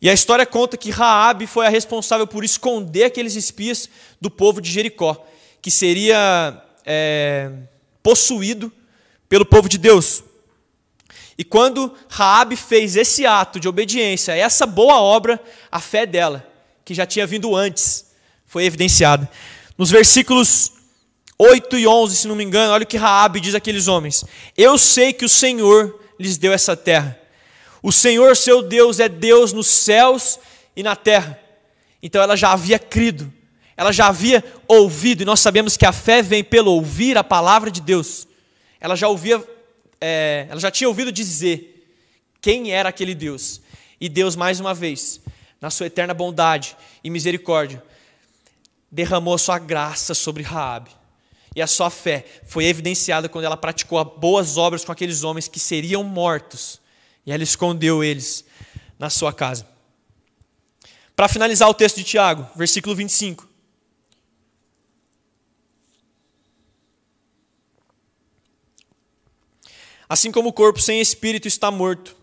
E 0.00 0.10
a 0.10 0.12
história 0.12 0.44
conta 0.44 0.76
que 0.76 0.90
Raabe 0.90 1.46
foi 1.46 1.66
a 1.66 1.68
responsável 1.68 2.26
por 2.26 2.44
esconder 2.44 3.04
aqueles 3.04 3.36
espias 3.36 3.88
do 4.20 4.30
povo 4.30 4.60
de 4.60 4.70
Jericó, 4.70 5.24
que 5.60 5.70
seria 5.70 6.60
é, 6.84 7.50
possuído 8.02 8.72
pelo 9.28 9.46
povo 9.46 9.68
de 9.68 9.78
Deus. 9.78 10.24
E 11.38 11.44
quando 11.44 11.94
Raabe 12.08 12.56
fez 12.56 12.96
esse 12.96 13.24
ato 13.24 13.58
de 13.60 13.68
obediência, 13.68 14.32
essa 14.32 14.66
boa 14.66 15.00
obra, 15.00 15.40
a 15.70 15.80
fé 15.80 16.04
dela 16.04 16.46
que 16.84 16.94
já 16.94 17.06
tinha 17.06 17.26
vindo 17.26 17.54
antes, 17.54 18.06
foi 18.44 18.64
evidenciada. 18.64 19.30
Nos 19.78 19.90
versículos 19.90 20.72
8 21.42 21.76
e 21.76 21.88
11, 21.88 22.16
se 22.16 22.28
não 22.28 22.36
me 22.36 22.44
engano, 22.44 22.72
olha 22.72 22.84
o 22.84 22.86
que 22.86 22.96
Raabe 22.96 23.40
diz 23.40 23.52
àqueles 23.52 23.88
homens: 23.88 24.24
Eu 24.56 24.78
sei 24.78 25.12
que 25.12 25.24
o 25.24 25.28
Senhor 25.28 25.98
lhes 26.16 26.38
deu 26.38 26.52
essa 26.52 26.76
terra. 26.76 27.18
O 27.82 27.90
Senhor, 27.90 28.36
seu 28.36 28.62
Deus, 28.62 29.00
é 29.00 29.08
Deus 29.08 29.52
nos 29.52 29.66
céus 29.66 30.38
e 30.76 30.84
na 30.84 30.94
terra. 30.94 31.36
Então 32.00 32.22
ela 32.22 32.36
já 32.36 32.52
havia 32.52 32.78
crido, 32.78 33.32
ela 33.76 33.90
já 33.90 34.06
havia 34.06 34.44
ouvido, 34.68 35.22
e 35.22 35.24
nós 35.24 35.40
sabemos 35.40 35.76
que 35.76 35.84
a 35.84 35.90
fé 35.90 36.22
vem 36.22 36.44
pelo 36.44 36.70
ouvir 36.70 37.18
a 37.18 37.24
palavra 37.24 37.72
de 37.72 37.80
Deus. 37.80 38.28
Ela 38.78 38.94
já 38.94 39.08
ouvia, 39.08 39.42
é, 40.00 40.46
ela 40.48 40.60
já 40.60 40.70
tinha 40.70 40.86
ouvido 40.86 41.10
dizer 41.10 41.88
quem 42.40 42.70
era 42.70 42.88
aquele 42.88 43.16
Deus. 43.16 43.60
E 44.00 44.08
Deus, 44.08 44.36
mais 44.36 44.60
uma 44.60 44.74
vez, 44.74 45.20
na 45.60 45.70
sua 45.70 45.86
eterna 45.86 46.14
bondade 46.14 46.76
e 47.02 47.10
misericórdia, 47.10 47.82
derramou 48.88 49.34
a 49.34 49.38
sua 49.38 49.58
graça 49.58 50.14
sobre 50.14 50.44
Raabe. 50.44 51.01
E 51.54 51.60
a 51.60 51.66
sua 51.66 51.90
fé 51.90 52.24
foi 52.46 52.64
evidenciada 52.64 53.28
quando 53.28 53.44
ela 53.44 53.56
praticou 53.56 54.02
boas 54.04 54.56
obras 54.56 54.84
com 54.84 54.92
aqueles 54.92 55.22
homens 55.22 55.48
que 55.48 55.60
seriam 55.60 56.02
mortos. 56.02 56.80
E 57.26 57.32
ela 57.32 57.42
escondeu 57.42 58.02
eles 58.02 58.44
na 58.98 59.10
sua 59.10 59.32
casa. 59.32 59.66
Para 61.14 61.28
finalizar 61.28 61.68
o 61.68 61.74
texto 61.74 61.96
de 61.96 62.04
Tiago, 62.04 62.48
versículo 62.56 62.96
25. 62.96 63.48
Assim 70.08 70.30
como 70.30 70.50
o 70.50 70.52
corpo 70.52 70.80
sem 70.80 71.00
espírito 71.00 71.48
está 71.48 71.70
morto, 71.70 72.16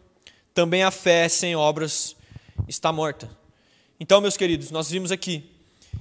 também 0.54 0.84
a 0.84 0.92
fé 0.92 1.28
sem 1.30 1.56
obras 1.56 2.16
está 2.68 2.92
morta. 2.92 3.30
Então, 4.00 4.22
meus 4.22 4.38
queridos, 4.38 4.70
nós 4.72 4.90
vimos 4.90 5.12
aqui 5.12 5.50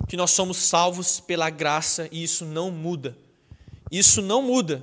que 0.09 0.17
nós 0.17 0.31
somos 0.31 0.57
salvos 0.57 1.21
pela 1.21 1.51
graça 1.51 2.09
e 2.11 2.23
isso 2.23 2.45
não 2.45 2.71
muda. 2.71 3.17
Isso 3.91 4.23
não 4.23 4.43
muda. 4.43 4.83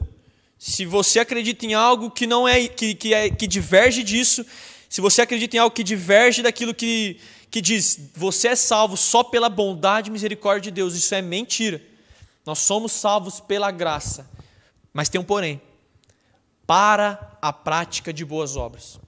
Se 0.58 0.86
você 0.86 1.20
acredita 1.20 1.66
em 1.66 1.74
algo 1.74 2.10
que 2.10 2.26
não 2.26 2.48
é 2.48 2.68
que, 2.68 2.96
que, 2.96 3.14
é, 3.14 3.30
que 3.30 3.48
diverge 3.48 4.04
disso, 4.04 4.46
se 4.90 5.02
você 5.02 5.22
acredita 5.22 5.56
em 5.56 5.60
algo 5.60 5.76
que 5.76 5.84
diverge 5.84 6.42
daquilo 6.42 6.74
que, 6.74 7.20
que 7.52 7.62
diz 7.62 8.00
você 8.16 8.50
é 8.50 8.56
salvo 8.56 8.96
só 8.96 9.24
pela 9.24 9.50
bondade 9.50 10.10
e 10.10 10.12
misericórdia 10.12 10.72
de 10.72 10.76
Deus, 10.76 10.96
isso 10.96 11.14
é 11.14 11.22
mentira. 11.22 11.82
Nós 12.46 12.60
somos 12.60 12.92
salvos 12.92 13.40
pela 13.40 13.72
graça. 13.72 14.30
Mas 14.94 15.10
tem 15.10 15.20
um 15.20 15.24
porém. 15.24 15.62
Para 16.66 17.38
a 17.42 17.52
prática 17.52 18.14
de 18.14 18.24
boas 18.24 18.56
obras. 18.56 19.00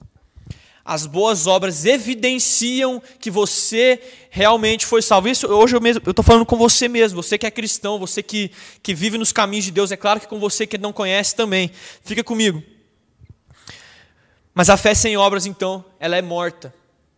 As 0.90 1.04
boas 1.04 1.46
obras 1.46 1.84
evidenciam 1.84 3.02
que 3.20 3.30
você 3.30 4.00
realmente 4.30 4.86
foi 4.86 5.02
salvo. 5.02 5.28
Isso, 5.28 5.46
hoje 5.46 5.76
eu 5.76 6.10
estou 6.10 6.24
falando 6.24 6.46
com 6.46 6.56
você 6.56 6.88
mesmo, 6.88 7.22
você 7.22 7.36
que 7.36 7.44
é 7.44 7.50
cristão, 7.50 7.98
você 7.98 8.22
que, 8.22 8.50
que 8.82 8.94
vive 8.94 9.18
nos 9.18 9.30
caminhos 9.30 9.66
de 9.66 9.70
Deus. 9.70 9.92
É 9.92 9.98
claro 9.98 10.18
que 10.18 10.26
com 10.26 10.40
você 10.40 10.66
que 10.66 10.78
não 10.78 10.90
conhece 10.90 11.36
também. 11.36 11.70
Fica 12.02 12.24
comigo. 12.24 12.62
Mas 14.54 14.70
a 14.70 14.78
fé 14.78 14.94
sem 14.94 15.14
obras, 15.14 15.44
então, 15.44 15.84
ela 16.00 16.16
é 16.16 16.22
morta. 16.22 16.74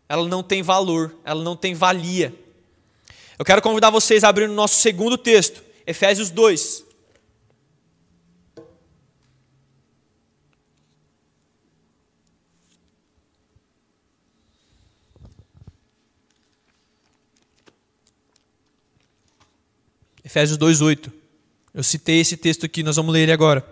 Ela 0.09 0.27
não 0.27 0.43
tem 0.43 0.63
valor, 0.63 1.15
ela 1.25 1.41
não 1.41 1.55
tem 1.55 1.73
valia. 1.73 2.35
Eu 3.39 3.45
quero 3.45 3.63
convidar 3.63 3.91
vocês 3.91 4.25
a 4.25 4.31
abrir 4.31 4.51
o 4.51 4.53
nosso 4.53 4.81
segundo 4.81 5.17
texto, 5.17 5.63
Efésios 5.87 6.29
2. 6.29 6.85
Efésios 20.31 20.57
2:8. 20.57 21.13
Eu 21.75 21.83
citei 21.83 22.21
esse 22.21 22.37
texto 22.37 22.65
aqui, 22.65 22.85
nós 22.85 22.95
vamos 22.95 23.13
ler 23.13 23.23
ele 23.23 23.33
agora. 23.33 23.67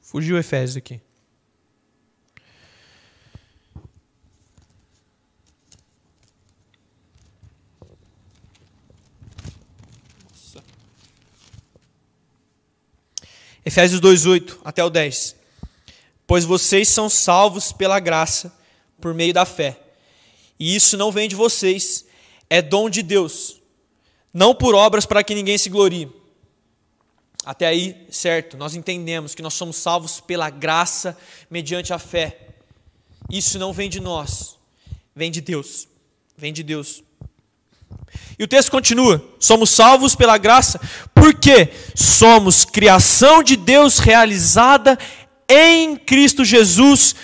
Fugiu 0.00 0.38
Efésios 0.38 0.76
aqui. 0.76 1.00
Efésios 13.64 14.00
2:8 14.00 14.60
até 14.64 14.84
o 14.84 14.88
10. 14.88 15.34
Pois 16.24 16.44
vocês 16.44 16.88
são 16.88 17.10
salvos 17.10 17.72
pela 17.72 17.98
graça 17.98 18.56
por 19.00 19.12
meio 19.12 19.34
da 19.34 19.44
fé. 19.44 19.87
E 20.58 20.74
isso 20.74 20.96
não 20.96 21.12
vem 21.12 21.28
de 21.28 21.36
vocês, 21.36 22.04
é 22.50 22.60
dom 22.60 22.90
de 22.90 23.02
Deus, 23.02 23.60
não 24.32 24.54
por 24.54 24.74
obras 24.74 25.06
para 25.06 25.22
que 25.22 25.34
ninguém 25.34 25.58
se 25.58 25.68
glorie. 25.68 26.10
Até 27.44 27.66
aí, 27.66 28.06
certo, 28.10 28.56
nós 28.56 28.74
entendemos 28.74 29.34
que 29.34 29.42
nós 29.42 29.54
somos 29.54 29.76
salvos 29.76 30.20
pela 30.20 30.50
graça 30.50 31.16
mediante 31.50 31.92
a 31.92 31.98
fé. 31.98 32.48
Isso 33.30 33.58
não 33.58 33.72
vem 33.72 33.88
de 33.88 34.00
nós, 34.00 34.58
vem 35.14 35.30
de 35.30 35.40
Deus. 35.40 35.88
Vem 36.38 36.52
de 36.52 36.62
Deus. 36.62 37.02
E 38.38 38.44
o 38.44 38.48
texto 38.48 38.70
continua: 38.70 39.20
somos 39.40 39.70
salvos 39.70 40.14
pela 40.14 40.38
graça, 40.38 40.80
porque 41.12 41.68
somos 41.96 42.64
criação 42.64 43.42
de 43.42 43.56
Deus 43.56 43.98
realizada 43.98 44.96
em 45.48 45.96
Cristo 45.96 46.44
Jesus 46.44 47.16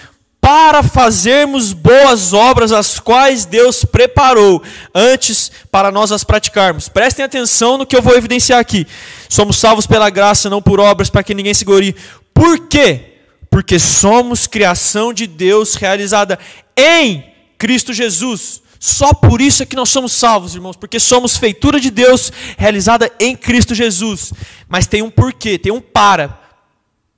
para 0.45 0.83
fazermos 0.83 1.73
boas 1.73 2.35
obras, 2.35 2.71
as 2.71 3.01
quais 3.01 3.47
Deus 3.47 3.83
preparou 3.83 4.63
antes 4.95 5.51
para 5.73 5.91
nós 5.91 6.13
as 6.13 6.23
praticarmos. 6.23 6.87
Prestem 6.87 7.25
atenção 7.25 7.79
no 7.79 7.87
que 7.87 7.97
eu 7.97 8.03
vou 8.03 8.15
evidenciar 8.15 8.61
aqui. 8.61 8.87
Somos 9.27 9.57
salvos 9.57 9.87
pela 9.87 10.11
graça, 10.11 10.51
não 10.51 10.61
por 10.61 10.81
obras, 10.81 11.09
para 11.09 11.23
que 11.23 11.33
ninguém 11.33 11.55
se 11.55 11.65
glorie. 11.65 11.97
Por 12.35 12.69
quê? 12.69 13.15
Porque 13.49 13.79
somos 13.79 14.47
criação 14.47 15.15
de 15.15 15.27
Deus 15.27 15.77
realizada 15.77 16.39
em 16.77 17.25
Cristo 17.57 17.95
Jesus. 17.95 18.61
Só 18.79 19.15
por 19.15 19.41
isso 19.41 19.63
é 19.63 19.67
que 19.67 19.77
nós 19.77 19.89
somos 19.89 20.13
salvos, 20.13 20.55
irmãos, 20.55 20.77
porque 20.77 21.01
somos 21.01 21.39
feitura 21.39 21.81
de 21.81 21.91
Deus 21.91 22.31
realizada 22.59 23.11
em 23.19 23.35
Cristo 23.35 23.75
Jesus. 23.75 24.31
Mas 24.69 24.87
tem 24.87 25.01
um 25.01 25.11
porquê, 25.11 25.59
tem 25.59 25.73
um 25.73 25.81
para. 25.81 26.39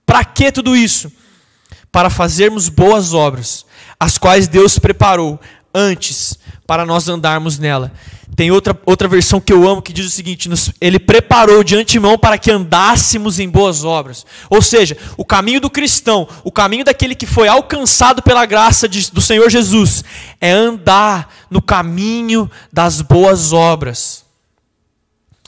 Para 0.06 0.24
que 0.24 0.52
tudo 0.52 0.76
isso? 0.76 1.10
Para 1.96 2.10
fazermos 2.10 2.68
boas 2.68 3.14
obras, 3.14 3.64
as 3.98 4.18
quais 4.18 4.46
Deus 4.46 4.78
preparou 4.78 5.40
antes 5.74 6.38
para 6.66 6.84
nós 6.84 7.08
andarmos 7.08 7.58
nela. 7.58 7.90
Tem 8.36 8.50
outra, 8.50 8.78
outra 8.84 9.08
versão 9.08 9.40
que 9.40 9.50
eu 9.50 9.66
amo 9.66 9.80
que 9.80 9.94
diz 9.94 10.04
o 10.04 10.10
seguinte: 10.10 10.46
nos, 10.46 10.70
Ele 10.78 10.98
preparou 10.98 11.64
de 11.64 11.74
antemão 11.74 12.18
para 12.18 12.36
que 12.36 12.50
andássemos 12.50 13.40
em 13.40 13.48
boas 13.48 13.82
obras. 13.82 14.26
Ou 14.50 14.60
seja, 14.60 14.94
o 15.16 15.24
caminho 15.24 15.58
do 15.58 15.70
cristão, 15.70 16.28
o 16.44 16.52
caminho 16.52 16.84
daquele 16.84 17.14
que 17.14 17.24
foi 17.24 17.48
alcançado 17.48 18.20
pela 18.20 18.44
graça 18.44 18.86
de, 18.86 19.10
do 19.10 19.22
Senhor 19.22 19.48
Jesus, 19.48 20.04
é 20.38 20.50
andar 20.50 21.34
no 21.48 21.62
caminho 21.62 22.50
das 22.70 23.00
boas 23.00 23.54
obras. 23.54 24.25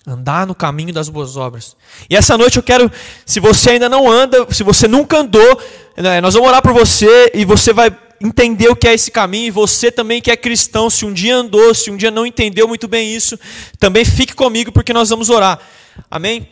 Andar 0.09 0.47
no 0.47 0.55
caminho 0.55 0.93
das 0.93 1.11
boas 1.11 1.37
obras. 1.37 1.77
E 2.09 2.17
essa 2.17 2.39
noite 2.39 2.57
eu 2.57 2.63
quero, 2.63 2.91
se 3.27 3.41
você 3.41 3.71
ainda 3.71 3.89
não 3.89 4.11
anda, 4.11 4.47
se 4.51 4.63
você 4.63 4.89
nunca 4.89 5.19
andou, 5.19 5.61
né, 5.97 6.21
nós 6.23 6.33
vamos 6.33 6.49
orar 6.49 6.63
por 6.63 6.73
você 6.73 7.31
e 7.35 7.45
você 7.45 7.75
vai 7.75 7.95
entender 8.21 8.69
o 8.69 8.75
que 8.75 8.89
é 8.89 8.95
esse 8.95 9.11
caminho. 9.11 9.49
E 9.49 9.51
você 9.51 9.93
também 9.93 10.23
que 10.23 10.31
é 10.31 10.37
cristão, 10.37 10.89
se 10.89 11.05
um 11.05 11.13
dia 11.13 11.37
andou, 11.37 11.75
se 11.75 11.91
um 11.91 11.97
dia 11.97 12.11
não 12.11 12.25
entendeu 12.25 12.67
muito 12.67 12.89
bem 12.89 13.15
isso, 13.15 13.39
também 13.79 14.05
fique 14.05 14.35
comigo 14.35 14.73
porque 14.73 14.95
nós 14.95 15.11
vamos 15.11 15.29
orar. 15.29 15.59
Amém? 16.11 16.49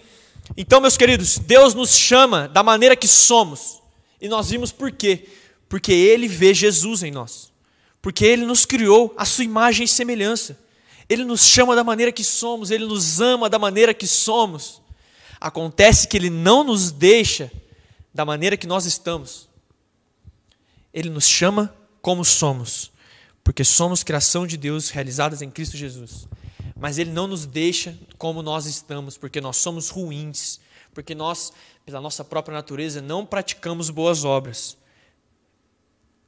Então, 0.54 0.80
meus 0.80 0.96
queridos, 0.96 1.38
Deus 1.38 1.74
nos 1.74 1.94
chama 1.96 2.48
da 2.48 2.62
maneira 2.62 2.94
que 2.94 3.08
somos. 3.08 3.80
E 4.20 4.28
nós 4.28 4.50
vimos 4.50 4.70
por 4.70 4.92
quê? 4.92 5.26
Porque 5.68 5.92
Ele 5.92 6.28
vê 6.28 6.52
Jesus 6.52 7.02
em 7.02 7.10
nós. 7.10 7.50
Porque 8.00 8.24
Ele 8.24 8.44
nos 8.44 8.64
criou 8.64 9.14
a 9.16 9.24
sua 9.24 9.44
imagem 9.44 9.84
e 9.84 9.88
semelhança. 9.88 10.58
Ele 11.08 11.24
nos 11.24 11.42
chama 11.42 11.76
da 11.76 11.84
maneira 11.84 12.10
que 12.10 12.24
somos, 12.24 12.70
Ele 12.70 12.84
nos 12.84 13.20
ama 13.20 13.48
da 13.48 13.58
maneira 13.58 13.94
que 13.94 14.06
somos. 14.06 14.82
Acontece 15.40 16.08
que 16.08 16.16
Ele 16.16 16.30
não 16.30 16.64
nos 16.64 16.90
deixa 16.90 17.50
da 18.12 18.24
maneira 18.24 18.56
que 18.56 18.66
nós 18.66 18.86
estamos. 18.86 19.48
Ele 20.92 21.10
nos 21.10 21.26
chama 21.26 21.74
como 22.00 22.24
somos, 22.24 22.90
porque 23.44 23.62
somos 23.62 24.02
criação 24.02 24.46
de 24.46 24.56
Deus 24.56 24.88
realizadas 24.88 25.42
em 25.42 25.50
Cristo 25.50 25.76
Jesus. 25.76 26.26
Mas 26.74 26.98
Ele 26.98 27.10
não 27.10 27.26
nos 27.26 27.46
deixa 27.46 27.96
como 28.18 28.42
nós 28.42 28.66
estamos, 28.66 29.16
porque 29.16 29.40
nós 29.40 29.58
somos 29.58 29.88
ruins, 29.88 30.58
porque 30.92 31.14
nós, 31.14 31.52
pela 31.84 32.00
nossa 32.00 32.24
própria 32.24 32.54
natureza, 32.54 33.00
não 33.00 33.24
praticamos 33.24 33.90
boas 33.90 34.24
obras. 34.24 34.76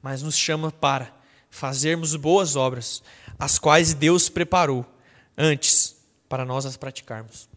Mas 0.02 0.22
nos 0.22 0.36
chama 0.36 0.70
para 0.70 1.12
fazermos 1.50 2.14
boas 2.14 2.56
obras, 2.56 3.02
as 3.38 3.58
quais 3.58 3.94
Deus 3.94 4.28
preparou 4.28 4.84
antes 5.36 5.96
para 6.28 6.44
nós 6.44 6.66
as 6.66 6.76
praticarmos. 6.76 7.48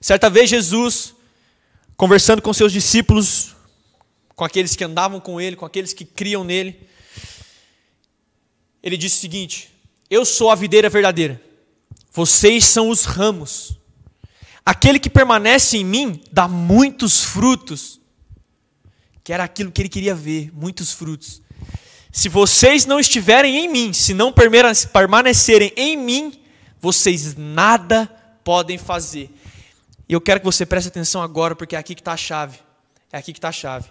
Certa 0.00 0.28
vez 0.28 0.50
Jesus, 0.50 1.14
conversando 1.96 2.42
com 2.42 2.52
seus 2.52 2.72
discípulos, 2.72 3.56
com 4.36 4.44
aqueles 4.44 4.76
que 4.76 4.84
andavam 4.84 5.18
com 5.20 5.40
ele, 5.40 5.56
com 5.56 5.64
aqueles 5.64 5.92
que 5.92 6.04
criam 6.04 6.44
nele, 6.44 6.86
ele 8.82 8.98
disse 8.98 9.16
o 9.16 9.20
seguinte: 9.20 9.72
Eu 10.10 10.24
sou 10.26 10.50
a 10.50 10.54
videira 10.54 10.90
verdadeira, 10.90 11.40
vocês 12.12 12.66
são 12.66 12.90
os 12.90 13.04
ramos. 13.04 13.78
Aquele 14.66 14.98
que 14.98 15.10
permanece 15.10 15.76
em 15.78 15.84
mim 15.84 16.22
dá 16.30 16.48
muitos 16.48 17.22
frutos, 17.22 18.00
que 19.22 19.32
era 19.32 19.44
aquilo 19.44 19.70
que 19.70 19.82
ele 19.82 19.88
queria 19.88 20.14
ver, 20.14 20.50
muitos 20.54 20.92
frutos. 20.92 21.42
Se 22.14 22.28
vocês 22.28 22.86
não 22.86 23.00
estiverem 23.00 23.56
em 23.56 23.68
mim, 23.68 23.92
se 23.92 24.14
não 24.14 24.32
permanecerem 24.32 25.72
em 25.76 25.96
mim, 25.96 26.40
vocês 26.80 27.34
nada 27.34 28.06
podem 28.44 28.78
fazer. 28.78 29.34
E 30.08 30.12
eu 30.12 30.20
quero 30.20 30.38
que 30.38 30.46
você 30.46 30.64
preste 30.64 30.86
atenção 30.86 31.20
agora, 31.20 31.56
porque 31.56 31.74
é 31.74 31.78
aqui 31.78 31.92
que 31.92 32.00
está 32.00 32.12
a 32.12 32.16
chave. 32.16 32.60
É 33.10 33.18
aqui 33.18 33.32
que 33.32 33.38
está 33.38 33.48
a 33.48 33.52
chave. 33.52 33.88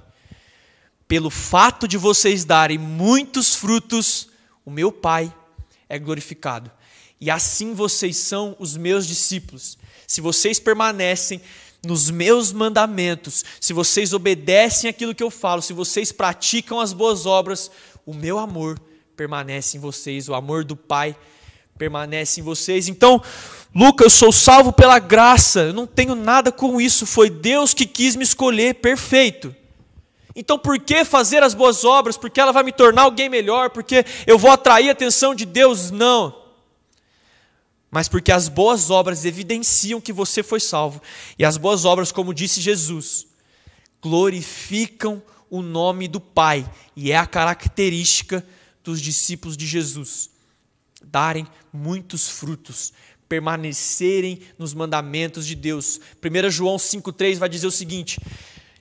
Pelo 1.05 1.29
fato 1.29 1.85
de 1.85 1.97
vocês 1.97 2.45
darem 2.45 2.77
muitos 2.77 3.55
frutos, 3.55 4.29
o 4.65 4.71
meu 4.71 4.89
Pai 4.89 5.35
é 5.89 5.99
glorificado. 5.99 6.71
E 7.19 7.29
assim 7.29 7.73
vocês 7.73 8.15
são 8.15 8.55
os 8.57 8.77
meus 8.77 9.05
discípulos. 9.05 9.77
Se 10.07 10.21
vocês 10.21 10.61
permanecem 10.61 11.41
nos 11.85 12.09
meus 12.09 12.53
mandamentos, 12.53 13.43
se 13.59 13.73
vocês 13.73 14.13
obedecem 14.13 14.89
aquilo 14.89 15.13
que 15.13 15.23
eu 15.23 15.29
falo, 15.29 15.61
se 15.61 15.73
vocês 15.73 16.13
praticam 16.13 16.79
as 16.79 16.93
boas 16.93 17.25
obras, 17.25 17.69
o 18.05 18.13
meu 18.13 18.39
amor 18.39 18.79
permanece 19.15 19.77
em 19.77 19.79
vocês, 19.79 20.27
o 20.27 20.33
amor 20.33 20.63
do 20.63 20.75
Pai 20.75 21.15
permanece 21.77 22.39
em 22.39 22.43
vocês. 22.43 22.87
Então, 22.87 23.21
Lucas, 23.73 24.05
eu 24.05 24.09
sou 24.09 24.31
salvo 24.31 24.71
pela 24.71 24.99
graça, 24.99 25.61
eu 25.61 25.73
não 25.73 25.87
tenho 25.87 26.15
nada 26.15 26.51
com 26.51 26.79
isso, 26.79 27.05
foi 27.05 27.29
Deus 27.29 27.73
que 27.73 27.85
quis 27.85 28.15
me 28.15 28.23
escolher, 28.23 28.75
perfeito. 28.75 29.55
Então, 30.35 30.57
por 30.57 30.79
que 30.79 31.05
fazer 31.05 31.43
as 31.43 31.53
boas 31.53 31.83
obras? 31.83 32.17
Porque 32.17 32.39
ela 32.39 32.51
vai 32.51 32.63
me 32.63 32.71
tornar 32.71 33.03
alguém 33.03 33.29
melhor, 33.29 33.69
porque 33.69 34.03
eu 34.25 34.37
vou 34.37 34.51
atrair 34.51 34.89
a 34.89 34.91
atenção 34.91 35.35
de 35.35 35.45
Deus? 35.45 35.91
Não. 35.91 36.43
Mas 37.91 38.07
porque 38.07 38.31
as 38.31 38.47
boas 38.47 38.89
obras 38.89 39.25
evidenciam 39.25 40.01
que 40.01 40.11
você 40.11 40.41
foi 40.41 40.59
salvo. 40.59 40.99
E 41.37 41.45
as 41.45 41.57
boas 41.57 41.85
obras, 41.85 42.11
como 42.11 42.33
disse 42.33 42.59
Jesus, 42.59 43.27
glorificam 44.01 45.21
o 45.53 45.61
nome 45.61 46.07
do 46.07 46.19
Pai, 46.19 46.67
e 46.95 47.11
é 47.11 47.15
a 47.15 47.27
característica 47.27 48.43
dos 48.83 48.99
discípulos 48.99 49.55
de 49.55 49.67
Jesus 49.67 50.31
darem 51.03 51.45
muitos 51.71 52.27
frutos, 52.27 52.91
permanecerem 53.29 54.39
nos 54.57 54.73
mandamentos 54.73 55.45
de 55.45 55.53
Deus. 55.53 56.01
1 56.19 56.49
João 56.49 56.77
5,3 56.77 57.37
vai 57.37 57.47
dizer 57.47 57.67
o 57.67 57.71
seguinte: 57.71 58.19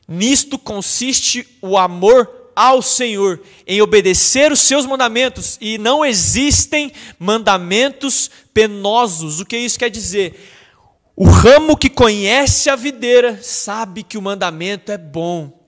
Nisto 0.08 0.58
consiste 0.58 1.46
o 1.60 1.76
amor 1.76 2.50
ao 2.56 2.80
Senhor, 2.80 3.42
em 3.66 3.82
obedecer 3.82 4.50
os 4.50 4.60
seus 4.60 4.86
mandamentos, 4.86 5.58
e 5.60 5.76
não 5.76 6.02
existem 6.02 6.90
mandamentos 7.18 8.30
penosos. 8.54 9.40
O 9.40 9.44
que 9.44 9.58
isso 9.58 9.78
quer 9.78 9.90
dizer? 9.90 10.40
O 11.14 11.26
ramo 11.26 11.76
que 11.76 11.90
conhece 11.90 12.70
a 12.70 12.76
videira 12.76 13.42
sabe 13.42 14.02
que 14.02 14.16
o 14.16 14.22
mandamento 14.22 14.90
é 14.90 14.96
bom. 14.96 15.61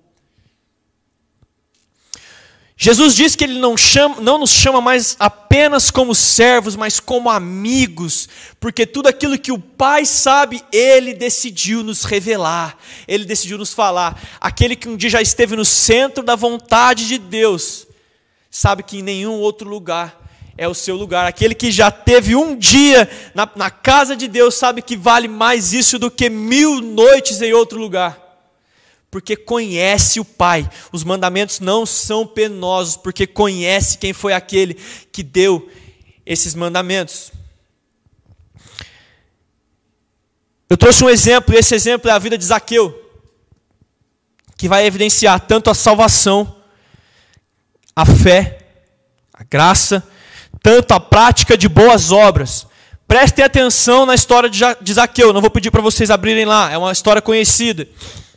Jesus 2.85 3.16
diz 3.16 3.35
que 3.35 3.44
Ele 3.44 3.59
não, 3.59 3.79
chama, 3.79 4.20
não 4.20 4.37
nos 4.37 4.51
chama 4.51 4.79
mais 4.79 5.16
apenas 5.18 5.90
como 5.90 6.14
servos, 6.14 6.77
mas 6.77 7.01
como 7.01 7.31
amigos, 7.31 8.29
porque 8.61 8.85
tudo 8.85 9.09
aquilo 9.09 9.38
que 9.38 9.51
o 9.51 9.59
Pai 9.59 10.05
sabe, 10.05 10.62
Ele 10.70 11.14
decidiu 11.14 11.83
nos 11.83 12.05
revelar, 12.05 12.77
Ele 13.09 13.25
decidiu 13.25 13.57
nos 13.57 13.73
falar. 13.73 14.23
Aquele 14.38 14.77
que 14.77 14.87
um 14.87 14.99
dia 14.99 15.09
já 15.09 15.23
esteve 15.23 15.57
no 15.57 15.64
centro 15.64 16.23
da 16.23 16.37
vontade 16.37 17.09
de 17.09 17.16
Deus, 17.16 17.87
sabe 18.51 18.83
que 18.83 18.99
em 18.99 19.03
nenhum 19.03 19.40
outro 19.40 19.66
lugar 19.66 20.23
é 20.55 20.68
o 20.68 20.75
seu 20.75 20.94
lugar. 20.94 21.27
Aquele 21.27 21.55
que 21.55 21.70
já 21.70 21.90
teve 21.90 22.37
um 22.37 22.55
dia 22.55 23.09
na, 23.35 23.49
na 23.57 23.70
casa 23.70 24.14
de 24.14 24.29
Deus, 24.29 24.57
sabe 24.57 24.83
que 24.83 24.94
vale 24.94 25.27
mais 25.27 25.73
isso 25.73 25.99
do 25.99 26.11
que 26.11 26.29
mil 26.29 26.83
noites 26.83 27.40
em 27.40 27.55
outro 27.55 27.81
lugar 27.81 28.23
porque 29.14 29.37
conhece 29.37 30.18
o 30.18 30.24
Pai. 30.24 30.68
Os 30.90 31.05
mandamentos 31.05 31.61
não 31.61 31.87
são 31.87 32.27
penosos, 32.27 32.96
porque 32.96 33.29
conhece 33.29 33.96
quem 33.96 34.12
foi 34.12 34.33
aquele 34.33 34.74
que 35.12 35.22
deu 35.22 35.70
esses 36.27 36.53
mandamentos. 36.53 37.31
Eu 40.68 40.77
trouxe 40.77 41.05
um 41.05 41.09
exemplo, 41.09 41.55
e 41.55 41.59
esse 41.59 41.77
exemplo 41.77 42.11
é 42.11 42.12
a 42.12 42.18
vida 42.18 42.37
de 42.37 42.44
Zaqueu, 42.44 42.92
que 44.57 44.66
vai 44.66 44.85
evidenciar 44.85 45.38
tanto 45.38 45.70
a 45.70 45.74
salvação, 45.74 46.57
a 47.94 48.05
fé, 48.05 48.66
a 49.33 49.44
graça, 49.44 50.03
tanto 50.61 50.90
a 50.90 50.98
prática 50.98 51.57
de 51.57 51.68
boas 51.68 52.11
obras. 52.11 52.66
Prestem 53.07 53.44
atenção 53.44 54.07
na 54.07 54.16
história 54.16 54.50
de 54.50 54.92
Zaqueu, 54.92 55.33
não 55.33 55.40
vou 55.40 55.50
pedir 55.50 55.70
para 55.70 55.81
vocês 55.81 56.11
abrirem 56.11 56.46
lá, 56.46 56.72
é 56.72 56.77
uma 56.77 56.90
história 56.90 57.22
conhecida. 57.22 57.87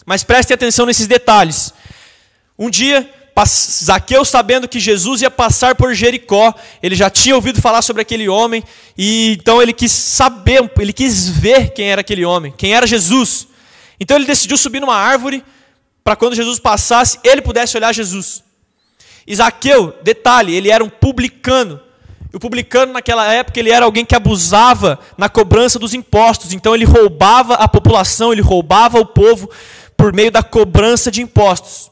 Mas 0.08 0.24
prestem 0.24 0.56
atenção 0.56 0.86
nesses 0.86 1.06
detalhes. 1.06 1.74
Um 2.58 2.70
dia, 2.70 3.14
Zaqueu, 3.46 4.24
sabendo 4.24 4.66
que 4.66 4.80
Jesus 4.80 5.22
ia 5.22 5.30
passar 5.30 5.76
por 5.76 5.94
Jericó, 5.94 6.56
ele 6.82 6.96
já 6.96 7.10
tinha 7.10 7.36
ouvido 7.36 7.62
falar 7.62 7.82
sobre 7.82 8.04
aquele 8.04 8.30
homem, 8.30 8.64
e 8.98 9.34
então 9.34 9.62
ele 9.62 9.74
quis 9.74 9.92
saber, 9.92 10.72
ele 10.80 10.94
quis 10.94 11.28
ver 11.28 11.72
quem 11.72 11.92
era 11.92 12.00
aquele 12.00 12.24
homem, 12.24 12.54
quem 12.58 12.74
era 12.74 12.88
Jesus. 12.88 13.50
Então 14.00 14.16
ele 14.16 14.26
decidiu 14.26 14.58
subir 14.58 14.80
numa 14.80 14.96
árvore, 14.96 15.44
para 16.06 16.16
quando 16.16 16.36
Jesus 16.36 16.58
passasse, 16.58 17.20
ele 17.22 17.42
pudesse 17.42 17.76
olhar 17.76 17.94
Jesus. 17.94 18.42
Zaqueu, 19.36 19.94
detalhe, 20.04 20.56
ele 20.56 20.72
era 20.72 20.82
um 20.82 20.90
publicano. 20.90 21.82
O 22.34 22.40
publicano 22.40 22.94
naquela 22.94 23.30
época 23.34 23.60
ele 23.60 23.72
era 23.72 23.84
alguém 23.84 24.06
que 24.06 24.16
abusava 24.16 24.98
na 25.18 25.28
cobrança 25.28 25.78
dos 25.78 25.94
impostos. 25.94 26.54
Então 26.54 26.74
ele 26.74 26.86
roubava 26.86 27.56
a 27.56 27.68
população, 27.68 28.32
ele 28.32 28.42
roubava 28.42 29.00
o 29.00 29.06
povo 29.06 29.50
por 29.98 30.14
meio 30.14 30.32
da 30.32 30.44
cobrança 30.44 31.12
de 31.12 31.22
impostos. 31.22 31.92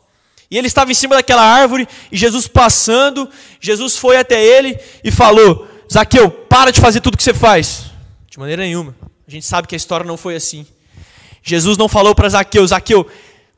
E 0.49 0.57
ele 0.57 0.67
estava 0.67 0.91
em 0.91 0.93
cima 0.93 1.15
daquela 1.15 1.41
árvore, 1.41 1.87
e 2.11 2.17
Jesus 2.17 2.47
passando, 2.47 3.27
Jesus 3.59 3.97
foi 3.97 4.15
até 4.15 4.41
ele 4.41 4.79
e 5.03 5.11
falou: 5.11 5.67
Zaqueu, 5.91 6.29
para 6.29 6.71
de 6.71 6.79
fazer 6.79 7.01
tudo 7.01 7.17
que 7.17 7.23
você 7.23 7.33
faz. 7.33 7.85
De 8.29 8.39
maneira 8.39 8.61
nenhuma. 8.61 8.95
A 9.27 9.31
gente 9.31 9.45
sabe 9.45 9.67
que 9.67 9.75
a 9.75 9.77
história 9.77 10.05
não 10.05 10.17
foi 10.17 10.35
assim. 10.35 10.65
Jesus 11.41 11.77
não 11.77 11.89
falou 11.89 12.13
para 12.13 12.29
Zaqueu: 12.29 12.65
Zaqueu, 12.65 13.07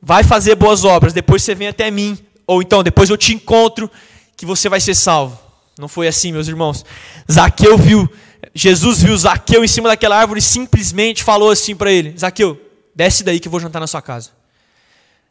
vai 0.01 0.23
fazer 0.23 0.55
boas 0.55 0.85
obras, 0.85 1.13
depois 1.13 1.43
você 1.43 1.53
vem 1.53 1.67
até 1.67 1.91
mim. 1.91 2.17
Ou 2.45 2.61
então, 2.61 2.81
depois 2.81 3.09
eu 3.09 3.17
te 3.17 3.33
encontro, 3.33 3.91
que 4.37 4.45
você 4.45 4.69
vai 4.69 4.79
ser 4.79 4.95
salvo. 4.95 5.37
Não 5.77 5.87
foi 5.87 6.07
assim, 6.07 6.31
meus 6.31 6.47
irmãos. 6.47 6.85
Zaqueu 7.29 7.77
viu, 7.77 8.09
Jesus 8.53 9.01
viu 9.01 9.17
Zaqueu 9.17 9.63
em 9.63 9.67
cima 9.67 9.89
daquela 9.89 10.17
árvore 10.17 10.39
e 10.39 10.43
simplesmente 10.43 11.23
falou 11.23 11.51
assim 11.51 11.75
para 11.75 11.91
ele: 11.91 12.17
Zaqueu, 12.17 12.59
desce 12.95 13.23
daí 13.23 13.39
que 13.39 13.47
eu 13.47 13.51
vou 13.51 13.59
jantar 13.59 13.79
na 13.79 13.87
sua 13.87 14.01
casa. 14.01 14.36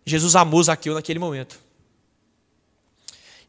Jesus 0.06 0.36
amou 0.36 0.62
Zaqueu 0.62 0.94
naquele 0.94 1.18
momento. 1.18 1.58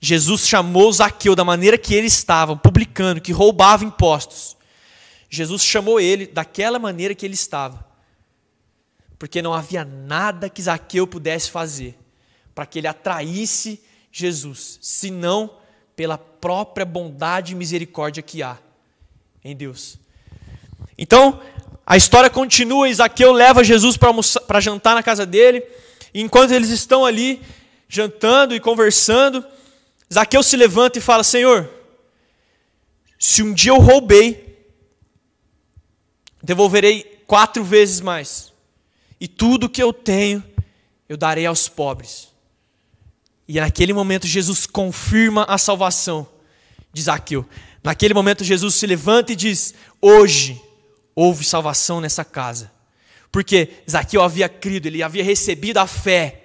Jesus 0.02 0.48
chamou 0.48 0.92
Zaqueu 0.92 1.36
da 1.36 1.46
maneira 1.46 1.78
que 1.78 1.94
ele 1.94 2.08
estava, 2.08 2.56
publicano, 2.56 3.22
que 3.22 3.32
roubava 3.32 3.86
impostos. 3.86 4.58
Jesus 5.30 5.64
chamou 5.64 6.00
ele 6.00 6.26
daquela 6.26 6.80
maneira 6.80 7.14
que 7.14 7.26
ele 7.26 7.36
estava, 7.36 7.86
porque 9.20 9.42
não 9.42 9.54
havia 9.54 9.86
nada 9.86 10.50
que 10.50 10.62
Zaqueu 10.62 11.06
pudesse 11.06 11.52
fazer 11.52 11.98
para 12.56 12.66
que 12.66 12.80
ele 12.80 12.88
atraísse 12.88 13.80
Jesus, 14.12 14.80
senão 14.82 15.58
pela 15.96 16.18
própria 16.18 16.86
bondade 16.86 17.54
e 17.54 17.56
misericórdia 17.56 18.24
que 18.24 18.42
há 18.42 18.58
em 19.44 19.56
Deus. 19.56 20.00
Então, 20.98 21.40
a 21.86 21.98
história 21.98 22.30
continua, 22.30 22.92
Zaqueu 22.92 23.32
leva 23.32 23.64
Jesus 23.64 23.98
para 23.98 24.60
jantar 24.60 24.96
na 24.96 25.04
casa 25.04 25.26
dele, 25.26 25.64
e 26.18 26.22
enquanto 26.22 26.50
eles 26.50 26.72
estão 26.72 27.06
ali 27.06 27.40
jantando 27.88 28.56
e 28.56 28.60
conversando, 28.60 29.46
Zaqueu 30.12 30.42
se 30.42 30.58
levanta 30.58 30.98
e 30.98 31.02
fala: 31.02 31.24
Senhor, 31.24 31.70
se 33.20 33.44
um 33.44 33.54
dia 33.54 33.72
eu 33.72 33.78
roubei, 33.78 34.66
devolverei 36.42 37.22
quatro 37.28 37.64
vezes 37.64 38.02
mais, 38.02 38.52
e 39.22 39.28
tudo 39.28 39.70
que 39.70 39.84
eu 39.84 39.94
tenho 39.94 40.44
eu 41.08 41.16
darei 41.16 41.46
aos 41.46 41.70
pobres. 41.70 42.30
E 43.48 43.60
naquele 43.60 43.94
momento 43.94 44.26
Jesus 44.26 44.66
confirma 44.66 45.44
a 45.44 45.60
salvação 45.60 46.28
de 46.92 47.04
Zaqueu. 47.04 47.46
Naquele 47.84 48.16
momento 48.16 48.44
Jesus 48.44 48.74
se 48.74 48.88
levanta 48.88 49.34
e 49.34 49.36
diz: 49.36 49.76
Hoje 50.02 50.60
houve 51.14 51.46
salvação 51.46 52.02
nessa 52.02 52.26
casa. 52.26 52.76
Porque 53.32 53.70
Zaqueu 53.90 54.22
havia 54.22 54.50
crido, 54.50 54.88
ele 54.88 55.04
havia 55.04 55.24
recebido 55.24 55.78
a 55.78 55.88
fé 55.88 56.42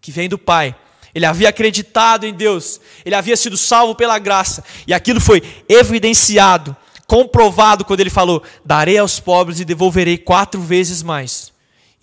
que 0.00 0.10
vem 0.10 0.28
do 0.28 0.38
Pai. 0.38 0.74
Ele 1.14 1.24
havia 1.24 1.48
acreditado 1.48 2.26
em 2.26 2.34
Deus, 2.34 2.78
ele 3.02 3.14
havia 3.14 3.36
sido 3.38 3.56
salvo 3.56 3.94
pela 3.94 4.18
graça, 4.18 4.62
e 4.86 4.92
aquilo 4.92 5.18
foi 5.18 5.42
evidenciado, 5.66 6.76
comprovado 7.06 7.86
quando 7.86 8.00
ele 8.00 8.10
falou: 8.10 8.42
Darei 8.62 8.98
aos 8.98 9.18
pobres 9.18 9.58
e 9.58 9.64
devolverei 9.64 10.18
quatro 10.18 10.60
vezes 10.60 11.02
mais. 11.02 11.52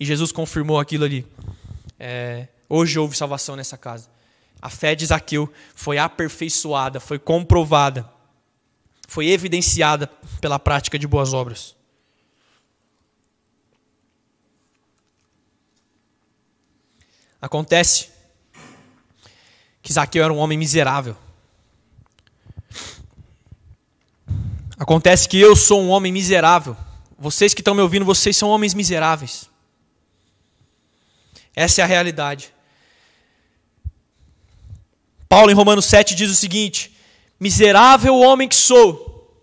E 0.00 0.04
Jesus 0.04 0.32
confirmou 0.32 0.80
aquilo 0.80 1.04
ali. 1.04 1.24
É, 1.98 2.48
hoje 2.68 2.98
houve 2.98 3.16
salvação 3.16 3.54
nessa 3.54 3.78
casa. 3.78 4.08
A 4.60 4.68
fé 4.68 4.94
de 4.94 5.06
Zaqueu 5.06 5.48
foi 5.74 5.96
aperfeiçoada, 5.96 6.98
foi 6.98 7.18
comprovada, 7.18 8.10
foi 9.06 9.28
evidenciada 9.28 10.10
pela 10.40 10.58
prática 10.58 10.98
de 10.98 11.06
boas 11.06 11.32
obras. 11.32 11.73
Acontece 17.44 18.08
que 19.82 19.92
Zaqueu 19.92 20.24
era 20.24 20.32
um 20.32 20.38
homem 20.38 20.56
miserável. 20.56 21.14
Acontece 24.78 25.28
que 25.28 25.38
eu 25.38 25.54
sou 25.54 25.82
um 25.82 25.90
homem 25.90 26.10
miserável. 26.10 26.74
Vocês 27.18 27.52
que 27.52 27.60
estão 27.60 27.74
me 27.74 27.82
ouvindo, 27.82 28.02
vocês 28.06 28.34
são 28.34 28.48
homens 28.48 28.72
miseráveis. 28.72 29.50
Essa 31.54 31.82
é 31.82 31.84
a 31.84 31.86
realidade. 31.86 32.50
Paulo, 35.28 35.50
em 35.50 35.54
Romanos 35.54 35.84
7, 35.84 36.14
diz 36.14 36.30
o 36.30 36.34
seguinte: 36.34 36.96
Miserável 37.38 38.14
homem 38.20 38.48
que 38.48 38.56
sou, 38.56 39.38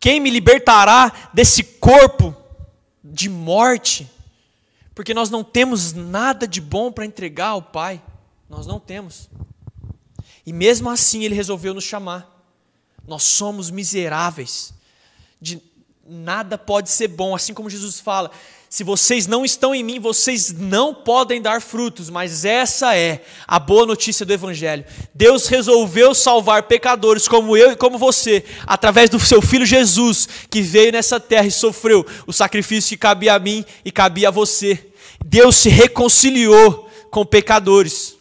quem 0.00 0.18
me 0.18 0.28
libertará 0.28 1.30
desse 1.32 1.62
corpo 1.62 2.34
de 3.04 3.28
morte? 3.28 4.10
Porque 4.94 5.12
nós 5.12 5.28
não 5.28 5.42
temos 5.42 5.92
nada 5.92 6.46
de 6.46 6.60
bom 6.60 6.92
para 6.92 7.04
entregar 7.04 7.48
ao 7.48 7.62
Pai. 7.62 8.02
Nós 8.48 8.66
não 8.66 8.78
temos. 8.78 9.28
E 10.46 10.52
mesmo 10.52 10.88
assim 10.88 11.24
ele 11.24 11.34
resolveu 11.34 11.74
nos 11.74 11.84
chamar. 11.84 12.30
Nós 13.06 13.24
somos 13.24 13.70
miseráveis. 13.70 14.72
De 15.40 15.60
nada 16.06 16.56
pode 16.56 16.90
ser 16.90 17.08
bom, 17.08 17.34
assim 17.34 17.52
como 17.52 17.68
Jesus 17.68 17.98
fala: 17.98 18.30
se 18.74 18.82
vocês 18.82 19.28
não 19.28 19.44
estão 19.44 19.72
em 19.72 19.84
mim, 19.84 20.00
vocês 20.00 20.52
não 20.52 20.92
podem 20.92 21.40
dar 21.40 21.62
frutos, 21.62 22.10
mas 22.10 22.44
essa 22.44 22.96
é 22.96 23.24
a 23.46 23.60
boa 23.60 23.86
notícia 23.86 24.26
do 24.26 24.32
Evangelho. 24.32 24.84
Deus 25.14 25.46
resolveu 25.46 26.12
salvar 26.12 26.64
pecadores 26.64 27.28
como 27.28 27.56
eu 27.56 27.70
e 27.70 27.76
como 27.76 27.98
você, 27.98 28.44
através 28.66 29.08
do 29.08 29.20
seu 29.20 29.40
Filho 29.40 29.64
Jesus, 29.64 30.28
que 30.50 30.60
veio 30.60 30.90
nessa 30.90 31.20
terra 31.20 31.46
e 31.46 31.52
sofreu 31.52 32.04
o 32.26 32.32
sacrifício 32.32 32.88
que 32.88 32.96
cabia 32.96 33.34
a 33.34 33.38
mim 33.38 33.64
e 33.84 33.92
cabia 33.92 34.26
a 34.26 34.32
você. 34.32 34.90
Deus 35.24 35.54
se 35.54 35.68
reconciliou 35.68 36.90
com 37.12 37.24
pecadores. 37.24 38.16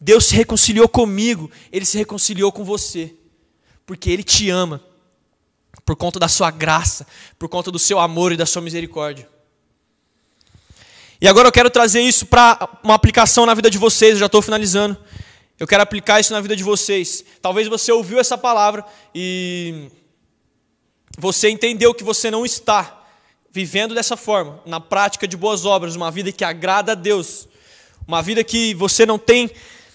Deus 0.00 0.24
se 0.24 0.34
reconciliou 0.34 0.88
comigo, 0.88 1.50
Ele 1.70 1.84
se 1.84 1.98
reconciliou 1.98 2.50
com 2.50 2.64
você, 2.64 3.14
porque 3.84 4.08
Ele 4.08 4.22
te 4.22 4.48
ama, 4.48 4.82
por 5.84 5.94
conta 5.94 6.18
da 6.18 6.26
sua 6.26 6.50
graça, 6.50 7.06
por 7.38 7.50
conta 7.50 7.70
do 7.70 7.78
seu 7.78 7.98
amor 7.98 8.32
e 8.32 8.36
da 8.38 8.46
sua 8.46 8.62
misericórdia. 8.62 9.28
E 11.20 11.26
agora 11.26 11.48
eu 11.48 11.52
quero 11.52 11.68
trazer 11.68 12.00
isso 12.00 12.26
para 12.26 12.68
uma 12.80 12.94
aplicação 12.94 13.44
na 13.44 13.52
vida 13.52 13.68
de 13.68 13.76
vocês, 13.76 14.12
eu 14.12 14.18
já 14.20 14.26
estou 14.26 14.40
finalizando. 14.40 14.96
Eu 15.58 15.66
quero 15.66 15.82
aplicar 15.82 16.20
isso 16.20 16.32
na 16.32 16.40
vida 16.40 16.54
de 16.54 16.62
vocês. 16.62 17.24
Talvez 17.42 17.66
você 17.66 17.90
ouviu 17.90 18.20
essa 18.20 18.38
palavra 18.38 18.84
e 19.12 19.88
você 21.18 21.50
entendeu 21.50 21.92
que 21.92 22.04
você 22.04 22.30
não 22.30 22.46
está 22.46 23.02
vivendo 23.50 23.96
dessa 23.96 24.16
forma, 24.16 24.60
na 24.64 24.78
prática 24.78 25.26
de 25.26 25.36
boas 25.36 25.64
obras, 25.64 25.96
uma 25.96 26.08
vida 26.08 26.30
que 26.30 26.44
agrada 26.44 26.92
a 26.92 26.94
Deus, 26.94 27.48
uma 28.06 28.22
vida 28.22 28.44
que 28.44 28.72
você 28.74 29.04
não 29.04 29.18
tem 29.18 29.50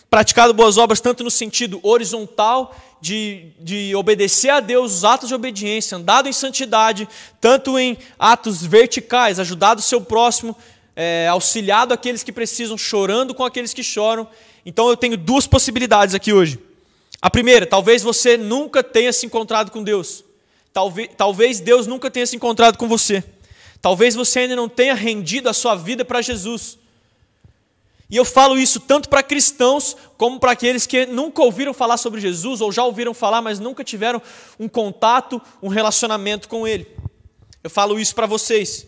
praticado 0.09 0.53
boas 0.53 0.77
obras 0.77 0.99
tanto 0.99 1.23
no 1.23 1.31
sentido 1.31 1.79
horizontal 1.83 2.75
de, 2.99 3.53
de 3.61 3.95
obedecer 3.95 4.49
a 4.49 4.59
Deus, 4.59 4.95
os 4.95 5.05
atos 5.05 5.29
de 5.29 5.35
obediência, 5.35 5.95
andado 5.95 6.27
em 6.27 6.33
santidade, 6.33 7.07
tanto 7.39 7.79
em 7.79 7.97
atos 8.19 8.61
verticais, 8.65 9.39
ajudado 9.39 9.79
o 9.79 9.83
seu 9.83 10.01
próximo 10.01 10.53
é, 10.95 11.27
auxiliado 11.27 11.93
aqueles 11.93 12.23
que 12.23 12.31
precisam, 12.31 12.77
chorando 12.77 13.33
com 13.33 13.43
aqueles 13.43 13.73
que 13.73 13.83
choram. 13.83 14.27
Então 14.65 14.89
eu 14.89 14.97
tenho 14.97 15.17
duas 15.17 15.47
possibilidades 15.47 16.15
aqui 16.15 16.31
hoje. 16.31 16.59
A 17.21 17.29
primeira, 17.29 17.65
talvez 17.65 18.03
você 18.03 18.37
nunca 18.37 18.83
tenha 18.83 19.13
se 19.13 19.25
encontrado 19.25 19.71
com 19.71 19.83
Deus. 19.83 20.23
Talvez, 20.73 21.09
talvez 21.15 21.59
Deus 21.59 21.87
nunca 21.87 22.11
tenha 22.11 22.25
se 22.25 22.35
encontrado 22.35 22.77
com 22.77 22.87
você. 22.87 23.23
Talvez 23.81 24.15
você 24.15 24.39
ainda 24.39 24.55
não 24.55 24.69
tenha 24.69 24.93
rendido 24.93 25.49
a 25.49 25.53
sua 25.53 25.75
vida 25.75 26.03
para 26.03 26.21
Jesus. 26.21 26.77
E 28.09 28.15
eu 28.15 28.25
falo 28.25 28.57
isso 28.59 28.79
tanto 28.79 29.09
para 29.09 29.23
cristãos 29.23 29.95
como 30.17 30.39
para 30.39 30.51
aqueles 30.51 30.85
que 30.85 31.05
nunca 31.05 31.41
ouviram 31.41 31.73
falar 31.73 31.97
sobre 31.97 32.21
Jesus 32.21 32.61
ou 32.61 32.71
já 32.71 32.83
ouviram 32.83 33.13
falar, 33.13 33.41
mas 33.41 33.59
nunca 33.59 33.83
tiveram 33.83 34.21
um 34.59 34.67
contato, 34.67 35.41
um 35.61 35.67
relacionamento 35.67 36.47
com 36.47 36.67
Ele. 36.67 36.87
Eu 37.63 37.69
falo 37.69 37.99
isso 37.99 38.13
para 38.13 38.27
vocês. 38.27 38.85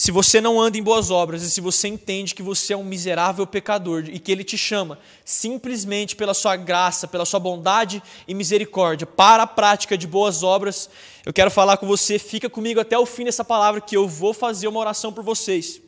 Se 0.00 0.10
você 0.10 0.40
não 0.40 0.58
anda 0.58 0.78
em 0.78 0.82
boas 0.82 1.10
obras 1.10 1.42
e 1.42 1.50
se 1.50 1.60
você 1.60 1.86
entende 1.86 2.34
que 2.34 2.42
você 2.42 2.72
é 2.72 2.76
um 2.76 2.82
miserável 2.82 3.46
pecador 3.46 4.04
e 4.08 4.18
que 4.18 4.32
Ele 4.32 4.42
te 4.42 4.56
chama 4.56 4.98
simplesmente 5.26 6.16
pela 6.16 6.32
sua 6.32 6.56
graça, 6.56 7.06
pela 7.06 7.26
sua 7.26 7.38
bondade 7.38 8.02
e 8.26 8.32
misericórdia 8.32 9.06
para 9.06 9.42
a 9.42 9.46
prática 9.46 9.98
de 9.98 10.06
boas 10.06 10.42
obras, 10.42 10.88
eu 11.26 11.34
quero 11.34 11.50
falar 11.50 11.76
com 11.76 11.86
você, 11.86 12.18
fica 12.18 12.48
comigo 12.48 12.80
até 12.80 12.98
o 12.98 13.04
fim 13.04 13.26
dessa 13.26 13.44
palavra 13.44 13.78
que 13.78 13.94
eu 13.94 14.08
vou 14.08 14.32
fazer 14.32 14.68
uma 14.68 14.80
oração 14.80 15.12
por 15.12 15.22
vocês. 15.22 15.82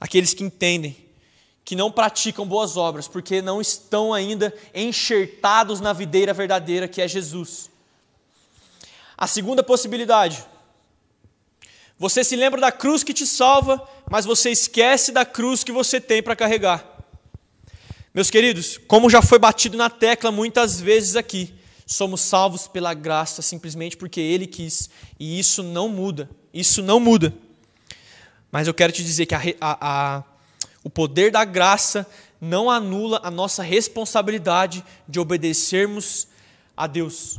Aqueles 0.00 0.34
que 0.34 0.42
entendem 0.42 0.96
que 1.64 1.76
não 1.76 1.88
praticam 1.88 2.44
boas 2.44 2.76
obras 2.76 3.06
porque 3.06 3.40
não 3.40 3.60
estão 3.60 4.12
ainda 4.12 4.52
enxertados 4.74 5.80
na 5.80 5.92
videira 5.92 6.34
verdadeira 6.34 6.88
que 6.88 7.00
é 7.00 7.06
Jesus. 7.06 7.70
A 9.16 9.28
segunda 9.28 9.62
possibilidade 9.62 10.44
você 11.98 12.22
se 12.22 12.36
lembra 12.36 12.60
da 12.60 12.70
cruz 12.70 13.02
que 13.02 13.12
te 13.12 13.26
salva, 13.26 13.82
mas 14.08 14.24
você 14.24 14.50
esquece 14.50 15.10
da 15.10 15.24
cruz 15.24 15.64
que 15.64 15.72
você 15.72 16.00
tem 16.00 16.22
para 16.22 16.36
carregar. 16.36 16.84
Meus 18.14 18.30
queridos, 18.30 18.78
como 18.86 19.10
já 19.10 19.20
foi 19.20 19.38
batido 19.38 19.76
na 19.76 19.90
tecla 19.90 20.30
muitas 20.30 20.80
vezes 20.80 21.16
aqui, 21.16 21.52
somos 21.84 22.20
salvos 22.20 22.68
pela 22.68 22.94
graça 22.94 23.42
simplesmente 23.42 23.96
porque 23.96 24.20
Ele 24.20 24.46
quis, 24.46 24.88
e 25.18 25.38
isso 25.38 25.62
não 25.62 25.88
muda, 25.88 26.30
isso 26.54 26.82
não 26.82 27.00
muda. 27.00 27.34
Mas 28.50 28.66
eu 28.66 28.74
quero 28.74 28.92
te 28.92 29.02
dizer 29.02 29.26
que 29.26 29.34
a, 29.34 29.42
a, 29.60 29.78
a, 30.18 30.24
o 30.84 30.88
poder 30.88 31.32
da 31.32 31.44
graça 31.44 32.06
não 32.40 32.70
anula 32.70 33.20
a 33.24 33.30
nossa 33.30 33.62
responsabilidade 33.62 34.84
de 35.08 35.18
obedecermos 35.18 36.28
a 36.76 36.86
Deus. 36.86 37.38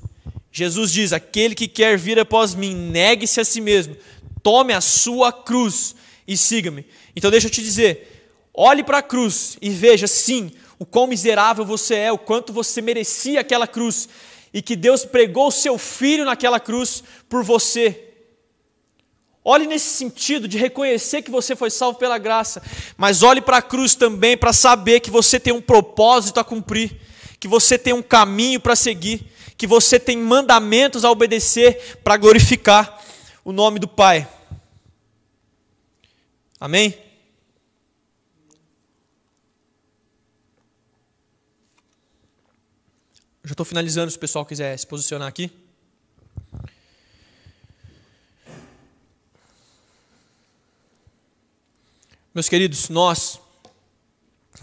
Jesus 0.51 0.91
diz: 0.91 1.13
aquele 1.13 1.55
que 1.55 1.67
quer 1.67 1.97
vir 1.97 2.19
após 2.19 2.53
mim, 2.53 2.75
negue-se 2.75 3.39
a 3.39 3.45
si 3.45 3.61
mesmo, 3.61 3.95
tome 4.41 4.73
a 4.73 4.81
sua 4.81 5.31
cruz 5.31 5.95
e 6.27 6.37
siga-me. 6.37 6.85
Então 7.15 7.31
deixa 7.31 7.47
eu 7.47 7.51
te 7.51 7.61
dizer, 7.61 8.29
olhe 8.53 8.83
para 8.83 8.99
a 8.99 9.03
cruz 9.03 9.57
e 9.61 9.69
veja 9.69 10.07
sim 10.07 10.51
o 10.77 10.85
quão 10.85 11.07
miserável 11.07 11.65
você 11.65 11.95
é, 11.95 12.11
o 12.11 12.17
quanto 12.17 12.53
você 12.53 12.81
merecia 12.81 13.41
aquela 13.41 13.67
cruz 13.67 14.07
e 14.53 14.61
que 14.61 14.75
Deus 14.75 15.05
pregou 15.05 15.47
o 15.47 15.51
seu 15.51 15.77
filho 15.77 16.25
naquela 16.25 16.59
cruz 16.59 17.03
por 17.27 17.43
você. 17.43 18.05
Olhe 19.43 19.65
nesse 19.65 19.95
sentido 19.95 20.47
de 20.47 20.57
reconhecer 20.57 21.21
que 21.21 21.31
você 21.31 21.55
foi 21.55 21.69
salvo 21.69 21.97
pela 21.97 22.17
graça, 22.17 22.61
mas 22.97 23.23
olhe 23.23 23.41
para 23.41 23.57
a 23.57 23.61
cruz 23.61 23.95
também 23.95 24.37
para 24.37 24.53
saber 24.53 24.99
que 24.99 25.09
você 25.09 25.39
tem 25.39 25.53
um 25.53 25.61
propósito 25.61 26.39
a 26.39 26.43
cumprir, 26.43 26.95
que 27.39 27.47
você 27.47 27.77
tem 27.77 27.93
um 27.93 28.01
caminho 28.01 28.59
para 28.59 28.75
seguir, 28.75 29.25
que 29.57 29.65
você 29.65 29.99
tem 29.99 30.17
mandamentos 30.17 31.03
a 31.03 31.11
obedecer 31.11 31.97
para 32.03 32.17
glorificar 32.17 33.01
o 33.49 33.51
nome 33.51 33.79
do 33.79 33.87
Pai. 33.87 34.29
Amém? 36.59 36.95
Já 43.43 43.53
estou 43.53 43.65
finalizando, 43.65 44.11
se 44.11 44.17
o 44.17 44.19
pessoal 44.19 44.45
quiser 44.45 44.77
se 44.77 44.85
posicionar 44.85 45.27
aqui. 45.27 45.49
Meus 52.31 52.47
queridos, 52.47 52.87
nós, 52.89 53.41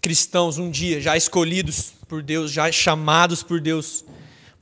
cristãos, 0.00 0.58
um 0.58 0.70
dia 0.70 1.00
já 1.00 1.16
escolhidos 1.16 1.92
por 2.06 2.22
Deus, 2.22 2.52
já 2.52 2.70
chamados 2.70 3.42
por 3.42 3.60
Deus 3.60 4.04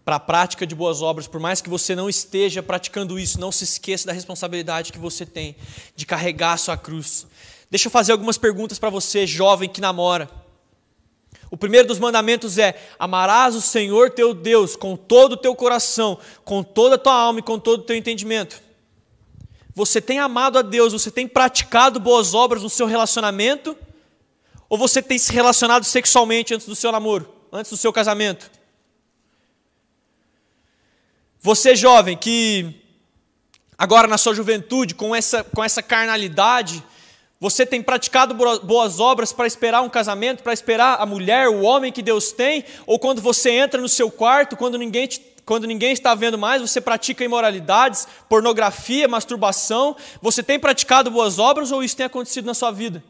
para 0.04 0.16
a 0.16 0.20
prática 0.20 0.66
de 0.66 0.74
boas 0.74 1.00
obras, 1.00 1.26
por 1.26 1.40
mais 1.40 1.60
que 1.60 1.70
você 1.70 1.94
não 1.94 2.08
esteja 2.08 2.62
praticando 2.62 3.18
isso, 3.18 3.40
não 3.40 3.50
se 3.50 3.64
esqueça 3.64 4.06
da 4.06 4.12
responsabilidade 4.12 4.92
que 4.92 4.98
você 4.98 5.24
tem 5.24 5.56
de 5.96 6.04
carregar 6.04 6.52
a 6.52 6.56
sua 6.58 6.76
cruz. 6.76 7.26
Deixa 7.70 7.88
eu 7.88 7.90
fazer 7.90 8.12
algumas 8.12 8.36
perguntas 8.36 8.78
para 8.78 8.90
você, 8.90 9.26
jovem 9.26 9.68
que 9.68 9.80
namora. 9.80 10.30
O 11.50 11.56
primeiro 11.56 11.88
dos 11.88 11.98
mandamentos 11.98 12.58
é: 12.58 12.74
amarás 12.98 13.54
o 13.54 13.60
Senhor 13.60 14.10
teu 14.10 14.34
Deus 14.34 14.76
com 14.76 14.96
todo 14.96 15.32
o 15.32 15.36
teu 15.36 15.54
coração, 15.54 16.18
com 16.44 16.62
toda 16.62 16.96
a 16.96 16.98
tua 16.98 17.14
alma 17.14 17.38
e 17.38 17.42
com 17.42 17.58
todo 17.58 17.80
o 17.80 17.84
teu 17.84 17.96
entendimento. 17.96 18.62
Você 19.74 20.00
tem 20.00 20.18
amado 20.18 20.58
a 20.58 20.62
Deus, 20.62 20.92
você 20.92 21.10
tem 21.10 21.26
praticado 21.26 21.98
boas 21.98 22.34
obras 22.34 22.62
no 22.62 22.70
seu 22.70 22.86
relacionamento? 22.86 23.76
Ou 24.68 24.78
você 24.78 25.02
tem 25.02 25.18
se 25.18 25.32
relacionado 25.32 25.84
sexualmente 25.84 26.54
antes 26.54 26.66
do 26.66 26.76
seu 26.76 26.92
namoro, 26.92 27.28
antes 27.52 27.70
do 27.70 27.76
seu 27.76 27.92
casamento? 27.92 28.50
Você 31.44 31.76
jovem 31.76 32.16
que 32.16 32.74
agora 33.76 34.08
na 34.08 34.16
sua 34.16 34.34
juventude, 34.34 34.94
com 34.94 35.14
essa, 35.14 35.44
com 35.44 35.62
essa 35.62 35.82
carnalidade, 35.82 36.82
você 37.38 37.66
tem 37.66 37.82
praticado 37.82 38.32
boas 38.62 38.98
obras 38.98 39.30
para 39.30 39.46
esperar 39.46 39.82
um 39.82 39.90
casamento, 39.90 40.42
para 40.42 40.54
esperar 40.54 41.02
a 41.02 41.04
mulher, 41.04 41.48
o 41.48 41.60
homem 41.60 41.92
que 41.92 42.00
Deus 42.00 42.32
tem? 42.32 42.64
Ou 42.86 42.98
quando 42.98 43.20
você 43.20 43.50
entra 43.50 43.78
no 43.78 43.90
seu 43.90 44.10
quarto, 44.10 44.56
quando 44.56 44.78
ninguém 44.78 45.06
te 45.06 45.20
quando 45.44 45.66
ninguém 45.66 45.92
está 45.92 46.14
vendo 46.14 46.38
mais, 46.38 46.62
você 46.62 46.80
pratica 46.80 47.22
imoralidades, 47.22 48.08
pornografia, 48.26 49.06
masturbação. 49.06 49.94
Você 50.22 50.42
tem 50.42 50.58
praticado 50.58 51.10
boas 51.10 51.38
obras 51.38 51.70
ou 51.70 51.84
isso 51.84 51.94
tem 51.94 52.06
acontecido 52.06 52.46
na 52.46 52.54
sua 52.54 52.70
vida? 52.70 53.04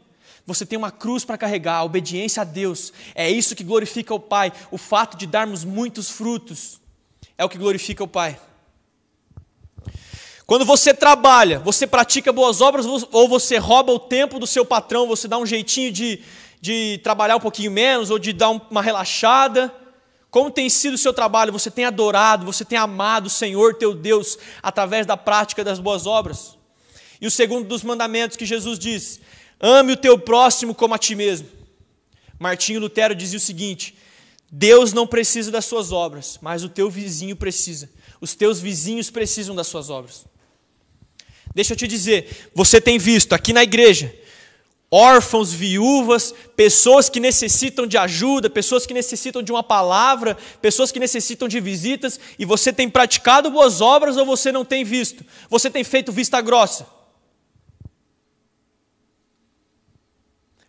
Você 0.45 0.65
tem 0.65 0.77
uma 0.77 0.91
cruz 0.91 1.23
para 1.23 1.37
carregar, 1.37 1.77
a 1.77 1.83
obediência 1.85 2.41
a 2.41 2.43
Deus. 2.43 2.91
É 3.15 3.31
isso 3.31 3.55
que 3.55 3.63
glorifica 3.63 4.13
o 4.13 4.19
Pai. 4.19 4.51
O 4.71 4.77
fato 4.77 5.15
de 5.15 5.25
darmos 5.25 5.63
muitos 5.63 6.11
frutos 6.11 6.83
é 7.37 7.43
o 7.43 7.49
que 7.49 7.57
glorifica 7.57 8.03
o 8.03 8.07
Pai. 8.07 8.39
Quando 10.45 10.63
você 10.63 10.93
trabalha, 10.93 11.59
você 11.59 11.87
pratica 11.87 12.31
boas 12.31 12.61
obras 12.61 12.85
ou 12.85 13.27
você 13.27 13.57
rouba 13.57 13.91
o 13.91 13.99
tempo 13.99 14.37
do 14.37 14.45
seu 14.45 14.63
patrão, 14.63 15.07
você 15.07 15.27
dá 15.27 15.37
um 15.37 15.45
jeitinho 15.45 15.91
de, 15.91 16.21
de 16.61 16.99
trabalhar 17.03 17.35
um 17.35 17.39
pouquinho 17.39 17.71
menos 17.71 18.11
ou 18.11 18.19
de 18.19 18.31
dar 18.31 18.49
uma 18.49 18.81
relaxada. 18.81 19.73
Como 20.29 20.51
tem 20.51 20.69
sido 20.69 20.93
o 20.93 20.97
seu 20.99 21.13
trabalho? 21.13 21.51
Você 21.51 21.71
tem 21.71 21.85
adorado, 21.85 22.45
você 22.45 22.63
tem 22.63 22.77
amado 22.77 23.25
o 23.25 23.29
Senhor 23.29 23.73
teu 23.75 23.95
Deus 23.95 24.37
através 24.61 25.07
da 25.07 25.17
prática 25.17 25.63
das 25.63 25.79
boas 25.79 26.05
obras? 26.05 26.55
E 27.19 27.25
o 27.25 27.31
segundo 27.31 27.67
dos 27.67 27.83
mandamentos 27.83 28.37
que 28.37 28.45
Jesus 28.45 28.77
diz: 28.77 29.19
ame 29.59 29.93
o 29.93 29.97
teu 29.97 30.19
próximo 30.19 30.75
como 30.75 30.93
a 30.93 30.99
ti 30.99 31.15
mesmo. 31.15 31.47
Martinho 32.37 32.81
Lutero 32.81 33.15
dizia 33.15 33.37
o 33.37 33.41
seguinte: 33.41 33.97
Deus 34.51 34.93
não 34.93 35.07
precisa 35.07 35.51
das 35.51 35.65
suas 35.65 35.91
obras, 35.91 36.37
mas 36.41 36.63
o 36.63 36.69
teu 36.69 36.89
vizinho 36.89 37.35
precisa. 37.35 37.89
Os 38.21 38.35
teus 38.35 38.59
vizinhos 38.59 39.09
precisam 39.09 39.55
das 39.55 39.67
suas 39.67 39.89
obras. 39.89 40.25
Deixa 41.53 41.73
eu 41.73 41.77
te 41.77 41.87
dizer, 41.87 42.49
você 42.53 42.79
tem 42.81 42.97
visto 42.97 43.33
aqui 43.33 43.53
na 43.53 43.63
igreja 43.63 44.13
órfãos, 44.95 45.51
viúvas, 45.51 46.33
pessoas 46.55 47.09
que 47.09 47.19
necessitam 47.19 47.85
de 47.85 47.97
ajuda, 47.97 48.49
pessoas 48.49 48.85
que 48.85 48.93
necessitam 48.93 49.43
de 49.43 49.51
uma 49.51 49.61
palavra, 49.63 50.37
pessoas 50.61 50.89
que 50.89 50.99
necessitam 50.99 51.49
de 51.49 51.59
visitas, 51.59 52.17
e 52.39 52.45
você 52.45 52.71
tem 52.71 52.89
praticado 52.89 53.49
boas 53.49 53.81
obras 53.81 54.15
ou 54.15 54.25
você 54.25 54.53
não 54.53 54.63
tem 54.63 54.85
visto? 54.85 55.25
Você 55.49 55.69
tem 55.69 55.83
feito 55.83 56.13
vista 56.13 56.39
grossa? 56.39 56.87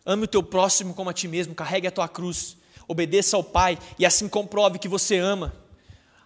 Ame 0.04 0.24
o 0.24 0.28
teu 0.28 0.42
próximo 0.42 0.92
como 0.92 1.10
a 1.10 1.12
ti 1.12 1.28
mesmo, 1.28 1.54
carregue 1.54 1.86
a 1.86 1.92
tua 1.92 2.08
cruz, 2.08 2.56
obedeça 2.88 3.37
ao 3.37 3.44
Pai 3.44 3.79
e 3.99 4.07
assim 4.07 4.29
comprove 4.29 4.79
que 4.79 4.88
você 4.88 5.18
ama 5.18 5.55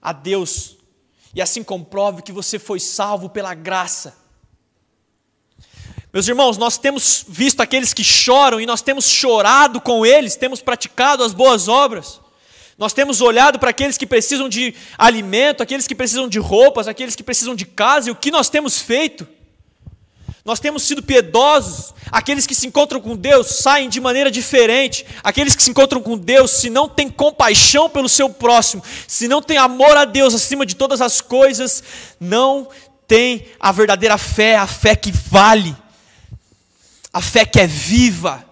a 0.00 0.12
Deus, 0.12 0.76
e 1.34 1.42
assim 1.42 1.62
comprove 1.62 2.22
que 2.22 2.32
você 2.32 2.58
foi 2.58 2.80
salvo 2.80 3.28
pela 3.28 3.54
graça. 3.54 4.18
Meus 6.12 6.26
irmãos, 6.26 6.58
nós 6.58 6.76
temos 6.76 7.24
visto 7.28 7.60
aqueles 7.60 7.94
que 7.94 8.02
choram 8.02 8.60
e 8.60 8.66
nós 8.66 8.82
temos 8.82 9.06
chorado 9.06 9.80
com 9.80 10.04
eles, 10.04 10.34
temos 10.34 10.60
praticado 10.60 11.22
as 11.22 11.32
boas 11.32 11.68
obras. 11.68 12.20
Nós 12.76 12.92
temos 12.92 13.20
olhado 13.20 13.58
para 13.58 13.70
aqueles 13.70 13.96
que 13.96 14.06
precisam 14.06 14.48
de 14.48 14.74
alimento, 14.96 15.62
aqueles 15.62 15.86
que 15.86 15.94
precisam 15.94 16.26
de 16.28 16.38
roupas, 16.38 16.88
aqueles 16.88 17.14
que 17.14 17.22
precisam 17.22 17.54
de 17.54 17.66
casa, 17.66 18.08
e 18.08 18.10
o 18.10 18.16
que 18.16 18.30
nós 18.30 18.48
temos 18.48 18.80
feito? 18.80 19.28
Nós 20.44 20.58
temos 20.58 20.82
sido 20.82 21.02
piedosos, 21.02 21.94
aqueles 22.10 22.46
que 22.46 22.54
se 22.54 22.66
encontram 22.66 23.00
com 23.00 23.14
Deus 23.16 23.46
saem 23.48 23.88
de 23.88 24.00
maneira 24.00 24.30
diferente, 24.30 25.04
aqueles 25.22 25.54
que 25.54 25.62
se 25.62 25.70
encontram 25.70 26.00
com 26.00 26.16
Deus, 26.16 26.52
se 26.52 26.70
não 26.70 26.88
têm 26.88 27.10
compaixão 27.10 27.90
pelo 27.90 28.08
seu 28.08 28.30
próximo, 28.30 28.82
se 29.06 29.28
não 29.28 29.42
têm 29.42 29.58
amor 29.58 29.96
a 29.96 30.04
Deus 30.04 30.34
acima 30.34 30.64
de 30.64 30.76
todas 30.76 31.00
as 31.00 31.20
coisas, 31.20 31.82
não 32.18 32.68
têm 33.06 33.46
a 33.58 33.70
verdadeira 33.70 34.16
fé, 34.16 34.56
a 34.56 34.66
fé 34.66 34.96
que 34.96 35.12
vale 35.12 35.76
a 37.12 37.20
fé 37.20 37.44
que 37.44 37.60
é 37.60 37.66
viva. 37.66 38.44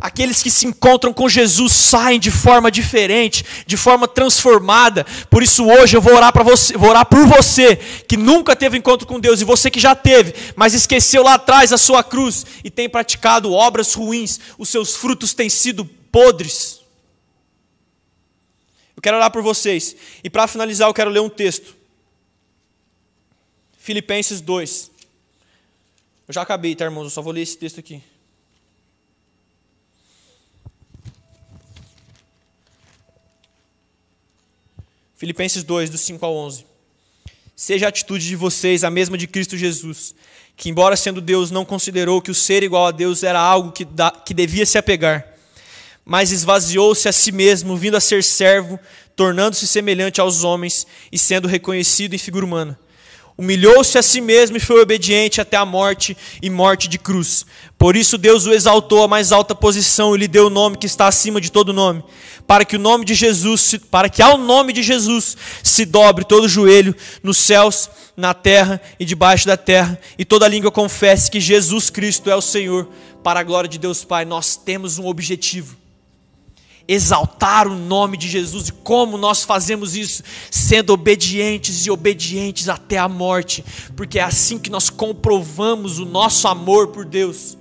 Aqueles 0.00 0.42
que 0.42 0.50
se 0.50 0.66
encontram 0.66 1.12
com 1.12 1.28
Jesus 1.28 1.72
saem 1.72 2.20
de 2.20 2.30
forma 2.30 2.70
diferente, 2.70 3.44
de 3.66 3.76
forma 3.76 4.06
transformada. 4.06 5.04
Por 5.28 5.42
isso 5.42 5.66
hoje 5.66 5.96
eu 5.96 6.00
vou 6.00 6.14
orar 6.14 6.32
para 6.32 6.44
você, 6.44 6.76
vou 6.76 6.90
orar 6.90 7.06
por 7.06 7.26
você 7.26 7.76
que 7.76 8.16
nunca 8.16 8.54
teve 8.54 8.78
encontro 8.78 9.06
com 9.06 9.18
Deus 9.18 9.40
e 9.40 9.44
você 9.44 9.70
que 9.70 9.80
já 9.80 9.94
teve, 9.94 10.34
mas 10.54 10.74
esqueceu 10.74 11.22
lá 11.22 11.34
atrás 11.34 11.72
a 11.72 11.78
sua 11.78 12.04
cruz 12.04 12.46
e 12.62 12.70
tem 12.70 12.88
praticado 12.88 13.52
obras 13.52 13.94
ruins. 13.94 14.38
Os 14.56 14.68
seus 14.68 14.94
frutos 14.94 15.34
têm 15.34 15.48
sido 15.48 15.84
podres. 15.84 16.80
Eu 18.96 19.02
quero 19.02 19.16
orar 19.16 19.30
por 19.30 19.42
vocês. 19.42 19.94
E 20.24 20.28
para 20.28 20.48
finalizar, 20.48 20.88
eu 20.88 20.94
quero 20.94 21.10
ler 21.10 21.20
um 21.20 21.28
texto. 21.28 21.76
Filipenses 23.78 24.40
2. 24.40 24.90
Eu 26.26 26.34
já 26.34 26.42
acabei, 26.42 26.74
tá, 26.74 26.84
irmãos? 26.84 27.04
Eu 27.04 27.10
só 27.10 27.22
vou 27.22 27.32
ler 27.32 27.42
esse 27.42 27.56
texto 27.56 27.78
aqui. 27.80 28.02
Filipenses 35.18 35.64
2, 35.64 35.90
do 35.90 35.98
5 35.98 36.24
ao 36.24 36.32
11. 36.32 36.64
Seja 37.56 37.86
a 37.86 37.88
atitude 37.88 38.24
de 38.24 38.36
vocês 38.36 38.84
a 38.84 38.90
mesma 38.90 39.18
de 39.18 39.26
Cristo 39.26 39.56
Jesus, 39.56 40.14
que, 40.56 40.70
embora 40.70 40.96
sendo 40.96 41.20
Deus, 41.20 41.50
não 41.50 41.64
considerou 41.64 42.22
que 42.22 42.30
o 42.30 42.34
ser 42.34 42.62
igual 42.62 42.86
a 42.86 42.92
Deus 42.92 43.24
era 43.24 43.40
algo 43.40 43.72
que, 43.72 43.84
da, 43.84 44.12
que 44.12 44.32
devia 44.32 44.64
se 44.64 44.78
apegar, 44.78 45.26
mas 46.04 46.30
esvaziou-se 46.30 47.08
a 47.08 47.12
si 47.12 47.32
mesmo, 47.32 47.76
vindo 47.76 47.96
a 47.96 48.00
ser 48.00 48.22
servo, 48.22 48.78
tornando-se 49.16 49.66
semelhante 49.66 50.20
aos 50.20 50.44
homens 50.44 50.86
e 51.10 51.18
sendo 51.18 51.48
reconhecido 51.48 52.14
em 52.14 52.18
figura 52.18 52.46
humana 52.46 52.78
humilhou-se 53.38 53.96
a 53.96 54.02
si 54.02 54.20
mesmo 54.20 54.56
e 54.56 54.60
foi 54.60 54.82
obediente 54.82 55.40
até 55.40 55.56
a 55.56 55.64
morte 55.64 56.16
e 56.42 56.50
morte 56.50 56.88
de 56.88 56.98
cruz. 56.98 57.46
Por 57.78 57.94
isso 57.94 58.18
Deus 58.18 58.46
o 58.46 58.52
exaltou 58.52 59.04
à 59.04 59.08
mais 59.08 59.30
alta 59.30 59.54
posição 59.54 60.14
e 60.14 60.18
lhe 60.18 60.26
deu 60.26 60.48
o 60.48 60.50
nome 60.50 60.76
que 60.76 60.86
está 60.86 61.06
acima 61.06 61.40
de 61.40 61.52
todo 61.52 61.72
nome, 61.72 62.02
para 62.48 62.64
que 62.64 62.74
o 62.74 62.80
nome 62.80 63.04
de 63.04 63.14
Jesus, 63.14 63.76
para 63.88 64.08
que 64.08 64.20
ao 64.20 64.36
nome 64.36 64.72
de 64.72 64.82
Jesus 64.82 65.36
se 65.62 65.84
dobre 65.84 66.24
todo 66.24 66.48
joelho 66.48 66.96
nos 67.22 67.38
céus, 67.38 67.88
na 68.16 68.34
terra 68.34 68.80
e 68.98 69.04
debaixo 69.04 69.46
da 69.46 69.56
terra, 69.56 69.96
e 70.18 70.24
toda 70.24 70.48
língua 70.48 70.72
confesse 70.72 71.30
que 71.30 71.40
Jesus 71.40 71.88
Cristo 71.88 72.28
é 72.28 72.34
o 72.34 72.42
Senhor, 72.42 72.88
para 73.22 73.38
a 73.38 73.44
glória 73.44 73.68
de 73.68 73.78
Deus 73.78 74.02
Pai. 74.02 74.24
Nós 74.24 74.56
temos 74.56 74.98
um 74.98 75.06
objetivo 75.06 75.76
exaltar 76.88 77.68
o 77.68 77.76
nome 77.76 78.16
de 78.16 78.26
Jesus. 78.26 78.68
E 78.68 78.72
como 78.72 79.18
nós 79.18 79.44
fazemos 79.44 79.94
isso? 79.94 80.22
Sendo 80.50 80.94
obedientes 80.94 81.84
e 81.84 81.90
obedientes 81.90 82.70
até 82.70 82.96
a 82.96 83.06
morte, 83.06 83.62
porque 83.94 84.18
é 84.18 84.22
assim 84.22 84.58
que 84.58 84.70
nós 84.70 84.88
comprovamos 84.88 85.98
o 85.98 86.06
nosso 86.06 86.48
amor 86.48 86.88
por 86.88 87.04
Deus. 87.04 87.58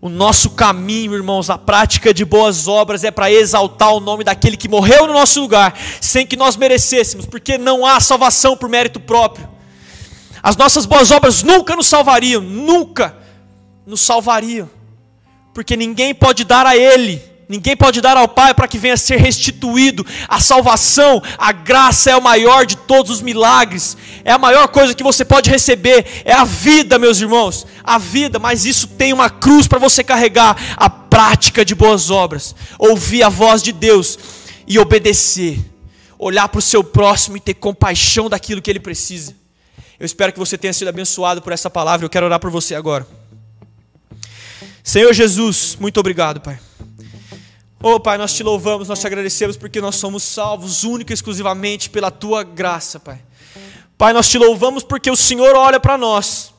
O 0.00 0.08
nosso 0.08 0.50
caminho, 0.50 1.14
irmãos, 1.14 1.48
a 1.48 1.56
prática 1.56 2.12
de 2.12 2.24
boas 2.24 2.66
obras 2.66 3.04
é 3.04 3.10
para 3.12 3.30
exaltar 3.30 3.94
o 3.94 4.00
nome 4.00 4.24
daquele 4.24 4.56
que 4.56 4.68
morreu 4.68 5.06
no 5.06 5.12
nosso 5.12 5.40
lugar, 5.40 5.78
sem 6.00 6.26
que 6.26 6.34
nós 6.34 6.56
merecêssemos, 6.56 7.24
porque 7.24 7.56
não 7.56 7.86
há 7.86 8.00
salvação 8.00 8.56
por 8.56 8.68
mérito 8.68 8.98
próprio. 8.98 9.48
As 10.42 10.56
nossas 10.56 10.86
boas 10.86 11.12
obras 11.12 11.44
nunca 11.44 11.76
nos 11.76 11.86
salvariam, 11.86 12.42
nunca 12.42 13.16
nos 13.86 14.00
salvariam, 14.00 14.68
porque 15.54 15.76
ninguém 15.76 16.12
pode 16.12 16.42
dar 16.42 16.66
a 16.66 16.76
Ele 16.76 17.31
Ninguém 17.48 17.76
pode 17.76 18.00
dar 18.00 18.16
ao 18.16 18.28
Pai 18.28 18.54
para 18.54 18.68
que 18.68 18.78
venha 18.78 18.94
a 18.94 18.96
ser 18.96 19.16
restituído. 19.18 20.06
A 20.28 20.40
salvação, 20.40 21.22
a 21.36 21.52
graça 21.52 22.10
é 22.10 22.16
o 22.16 22.22
maior 22.22 22.64
de 22.64 22.76
todos 22.76 23.10
os 23.10 23.20
milagres. 23.20 23.96
É 24.24 24.32
a 24.32 24.38
maior 24.38 24.68
coisa 24.68 24.94
que 24.94 25.02
você 25.02 25.24
pode 25.24 25.50
receber. 25.50 26.22
É 26.24 26.32
a 26.32 26.44
vida, 26.44 26.98
meus 26.98 27.20
irmãos. 27.20 27.66
A 27.84 27.98
vida, 27.98 28.38
mas 28.38 28.64
isso 28.64 28.86
tem 28.86 29.12
uma 29.12 29.28
cruz 29.28 29.66
para 29.66 29.78
você 29.78 30.02
carregar. 30.02 30.56
A 30.76 30.88
prática 30.88 31.64
de 31.64 31.74
boas 31.74 32.10
obras. 32.10 32.54
Ouvir 32.78 33.22
a 33.22 33.28
voz 33.28 33.62
de 33.62 33.72
Deus 33.72 34.18
e 34.66 34.78
obedecer. 34.78 35.58
Olhar 36.18 36.48
para 36.48 36.60
o 36.60 36.62
seu 36.62 36.82
próximo 36.82 37.36
e 37.36 37.40
ter 37.40 37.54
compaixão 37.54 38.30
daquilo 38.30 38.62
que 38.62 38.70
ele 38.70 38.80
precisa. 38.80 39.34
Eu 40.00 40.06
espero 40.06 40.32
que 40.32 40.38
você 40.38 40.56
tenha 40.56 40.72
sido 40.72 40.88
abençoado 40.88 41.42
por 41.42 41.52
essa 41.52 41.68
palavra. 41.68 42.06
Eu 42.06 42.10
quero 42.10 42.26
orar 42.26 42.40
por 42.40 42.50
você 42.50 42.74
agora. 42.74 43.06
Senhor 44.82 45.12
Jesus, 45.12 45.76
muito 45.78 46.00
obrigado, 46.00 46.40
Pai. 46.40 46.58
Oh, 47.84 47.98
Pai, 47.98 48.16
nós 48.16 48.32
te 48.32 48.44
louvamos, 48.44 48.88
nós 48.88 49.00
te 49.00 49.06
agradecemos 49.08 49.56
porque 49.56 49.80
nós 49.80 49.96
somos 49.96 50.22
salvos 50.22 50.84
única 50.84 51.12
e 51.12 51.14
exclusivamente 51.14 51.90
pela 51.90 52.12
tua 52.12 52.44
graça, 52.44 53.00
Pai. 53.00 53.20
Pai, 53.98 54.12
nós 54.12 54.28
te 54.28 54.38
louvamos 54.38 54.84
porque 54.84 55.10
o 55.10 55.16
Senhor 55.16 55.56
olha 55.56 55.80
para 55.80 55.98
nós 55.98 56.54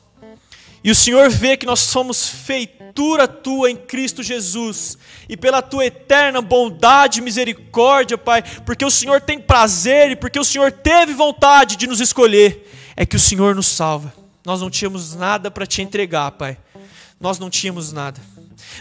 e 0.82 0.90
o 0.90 0.94
Senhor 0.94 1.30
vê 1.30 1.56
que 1.56 1.64
nós 1.64 1.80
somos 1.80 2.28
feitura 2.28 3.26
tua 3.26 3.70
em 3.70 3.76
Cristo 3.76 4.22
Jesus, 4.22 4.98
e 5.26 5.34
pela 5.34 5.62
tua 5.62 5.86
eterna 5.86 6.42
bondade 6.42 7.20
e 7.20 7.22
misericórdia, 7.22 8.18
Pai, 8.18 8.42
porque 8.66 8.84
o 8.84 8.90
Senhor 8.90 9.18
tem 9.22 9.40
prazer 9.40 10.10
e 10.10 10.16
porque 10.16 10.38
o 10.38 10.44
Senhor 10.44 10.70
teve 10.70 11.14
vontade 11.14 11.76
de 11.76 11.86
nos 11.86 12.00
escolher, 12.00 12.70
é 12.94 13.06
que 13.06 13.16
o 13.16 13.20
Senhor 13.20 13.54
nos 13.54 13.66
salva. 13.66 14.12
Nós 14.44 14.60
não 14.60 14.68
tínhamos 14.68 15.14
nada 15.14 15.50
para 15.50 15.66
te 15.66 15.80
entregar, 15.80 16.32
Pai 16.32 16.58
nós 17.24 17.38
não 17.38 17.48
tínhamos 17.48 17.90
nada. 17.90 18.20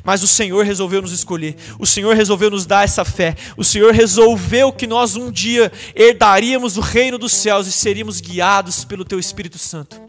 Mas 0.03 0.23
o 0.23 0.27
Senhor 0.27 0.65
resolveu 0.65 1.01
nos 1.01 1.11
escolher, 1.11 1.55
o 1.77 1.85
Senhor 1.85 2.15
resolveu 2.15 2.49
nos 2.49 2.65
dar 2.65 2.83
essa 2.83 3.03
fé, 3.03 3.35
o 3.57 3.63
Senhor 3.63 3.93
resolveu 3.93 4.71
que 4.71 4.87
nós 4.87 5.15
um 5.15 5.31
dia 5.31 5.71
herdaríamos 5.95 6.77
o 6.77 6.81
reino 6.81 7.17
dos 7.17 7.33
céus 7.33 7.67
e 7.67 7.71
seríamos 7.71 8.21
guiados 8.21 8.85
pelo 8.85 9.05
Teu 9.05 9.19
Espírito 9.19 9.57
Santo. 9.57 10.01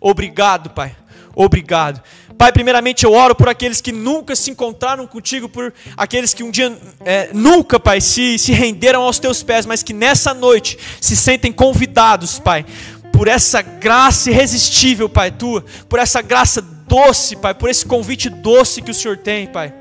Obrigado, 0.00 0.70
Pai, 0.70 0.94
obrigado. 1.34 2.02
Pai, 2.36 2.52
primeiramente 2.52 3.04
eu 3.04 3.14
oro 3.14 3.34
por 3.34 3.48
aqueles 3.48 3.80
que 3.80 3.90
nunca 3.90 4.36
se 4.36 4.50
encontraram 4.50 5.06
contigo, 5.06 5.48
por 5.48 5.72
aqueles 5.96 6.34
que 6.34 6.42
um 6.42 6.50
dia 6.50 6.76
é, 7.00 7.30
nunca, 7.32 7.80
Pai, 7.80 8.00
se, 8.00 8.38
se 8.38 8.52
renderam 8.52 9.02
aos 9.02 9.18
teus 9.18 9.42
pés, 9.42 9.64
mas 9.64 9.82
que 9.82 9.94
nessa 9.94 10.34
noite 10.34 10.78
se 11.00 11.16
sentem 11.16 11.50
convidados, 11.50 12.38
Pai, 12.38 12.66
por 13.10 13.26
essa 13.26 13.62
graça 13.62 14.30
irresistível, 14.30 15.08
Pai, 15.08 15.30
tua, 15.30 15.64
por 15.88 15.98
essa 15.98 16.20
graça 16.20 16.60
doce, 16.86 17.36
Pai, 17.36 17.54
por 17.54 17.68
esse 17.68 17.84
convite 17.84 18.28
doce 18.28 18.80
que 18.80 18.90
o 18.90 18.94
Senhor 18.94 19.16
tem, 19.16 19.46
Pai. 19.46 19.72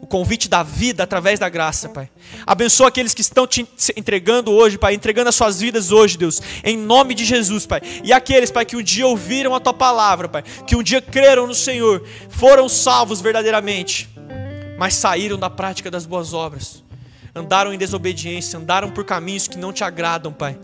O 0.00 0.06
convite 0.06 0.48
da 0.48 0.62
vida 0.62 1.02
através 1.02 1.38
da 1.38 1.48
graça, 1.48 1.88
Pai. 1.88 2.08
Abençoa 2.46 2.88
aqueles 2.88 3.14
que 3.14 3.20
estão 3.20 3.46
te 3.46 3.66
entregando 3.96 4.50
hoje, 4.50 4.78
Pai, 4.78 4.94
entregando 4.94 5.28
as 5.28 5.34
suas 5.34 5.60
vidas 5.60 5.92
hoje, 5.92 6.16
Deus, 6.16 6.40
em 6.64 6.76
nome 6.76 7.14
de 7.14 7.24
Jesus, 7.24 7.66
Pai. 7.66 7.80
E 8.02 8.12
aqueles, 8.12 8.50
Pai, 8.50 8.64
que 8.64 8.76
um 8.76 8.82
dia 8.82 9.06
ouviram 9.06 9.54
a 9.54 9.60
tua 9.60 9.74
palavra, 9.74 10.28
Pai, 10.28 10.42
que 10.66 10.74
um 10.76 10.82
dia 10.82 11.00
creram 11.00 11.46
no 11.46 11.54
Senhor, 11.54 12.04
foram 12.28 12.68
salvos 12.68 13.20
verdadeiramente, 13.20 14.08
mas 14.78 14.94
saíram 14.94 15.38
da 15.38 15.50
prática 15.50 15.90
das 15.90 16.06
boas 16.06 16.32
obras, 16.32 16.82
andaram 17.34 17.72
em 17.72 17.78
desobediência, 17.78 18.58
andaram 18.58 18.90
por 18.90 19.04
caminhos 19.04 19.46
que 19.46 19.58
não 19.58 19.72
te 19.72 19.84
agradam, 19.84 20.32
Pai. 20.32 20.58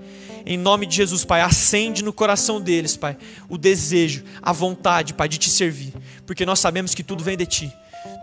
Em 0.47 0.57
nome 0.57 0.86
de 0.86 0.94
Jesus, 0.94 1.24
Pai, 1.24 1.40
acende 1.40 2.05
no 2.05 2.12
coração 2.12 2.61
deles, 2.61 2.97
Pai, 2.97 3.16
o 3.49 3.59
desejo, 3.59 4.22
a 4.40 4.53
vontade, 4.53 5.12
Pai, 5.12 5.28
de 5.28 5.38
te 5.38 5.51
servir. 5.51 5.92
Porque 6.24 6.47
nós 6.47 6.61
sabemos 6.61 6.94
que 6.94 7.03
tudo 7.03 7.24
vem 7.24 7.36
de 7.36 7.44
Ti. 7.44 7.72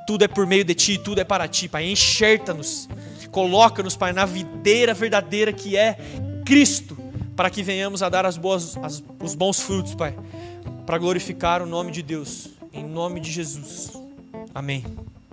Tudo 0.08 0.24
é 0.24 0.28
por 0.28 0.48
meio 0.48 0.64
de 0.64 0.74
Ti, 0.74 0.98
tudo 0.98 1.20
é 1.20 1.26
para 1.26 1.50
Ti, 1.50 1.68
Pai. 1.68 1.90
Enxerta-nos, 1.92 2.88
coloca-nos, 3.30 3.98
Pai, 3.98 4.14
na 4.14 4.26
videira 4.26 4.94
verdadeira 4.94 5.52
que 5.52 5.76
é 5.76 5.98
Cristo, 6.46 6.98
para 7.36 7.50
que 7.50 7.62
venhamos 7.62 8.02
a 8.02 8.08
dar 8.08 8.26
as 8.26 8.38
boas, 8.38 8.78
as, 8.78 9.04
os 9.22 9.36
bons 9.36 9.60
frutos, 9.60 9.94
Pai, 9.94 10.16
para 10.86 10.98
glorificar 10.98 11.62
o 11.62 11.66
nome 11.66 11.92
de 11.92 12.02
Deus. 12.02 12.48
Em 12.72 12.86
nome 12.86 13.20
de 13.20 13.32
Jesus. 13.32 13.92
Amém. 14.56 14.86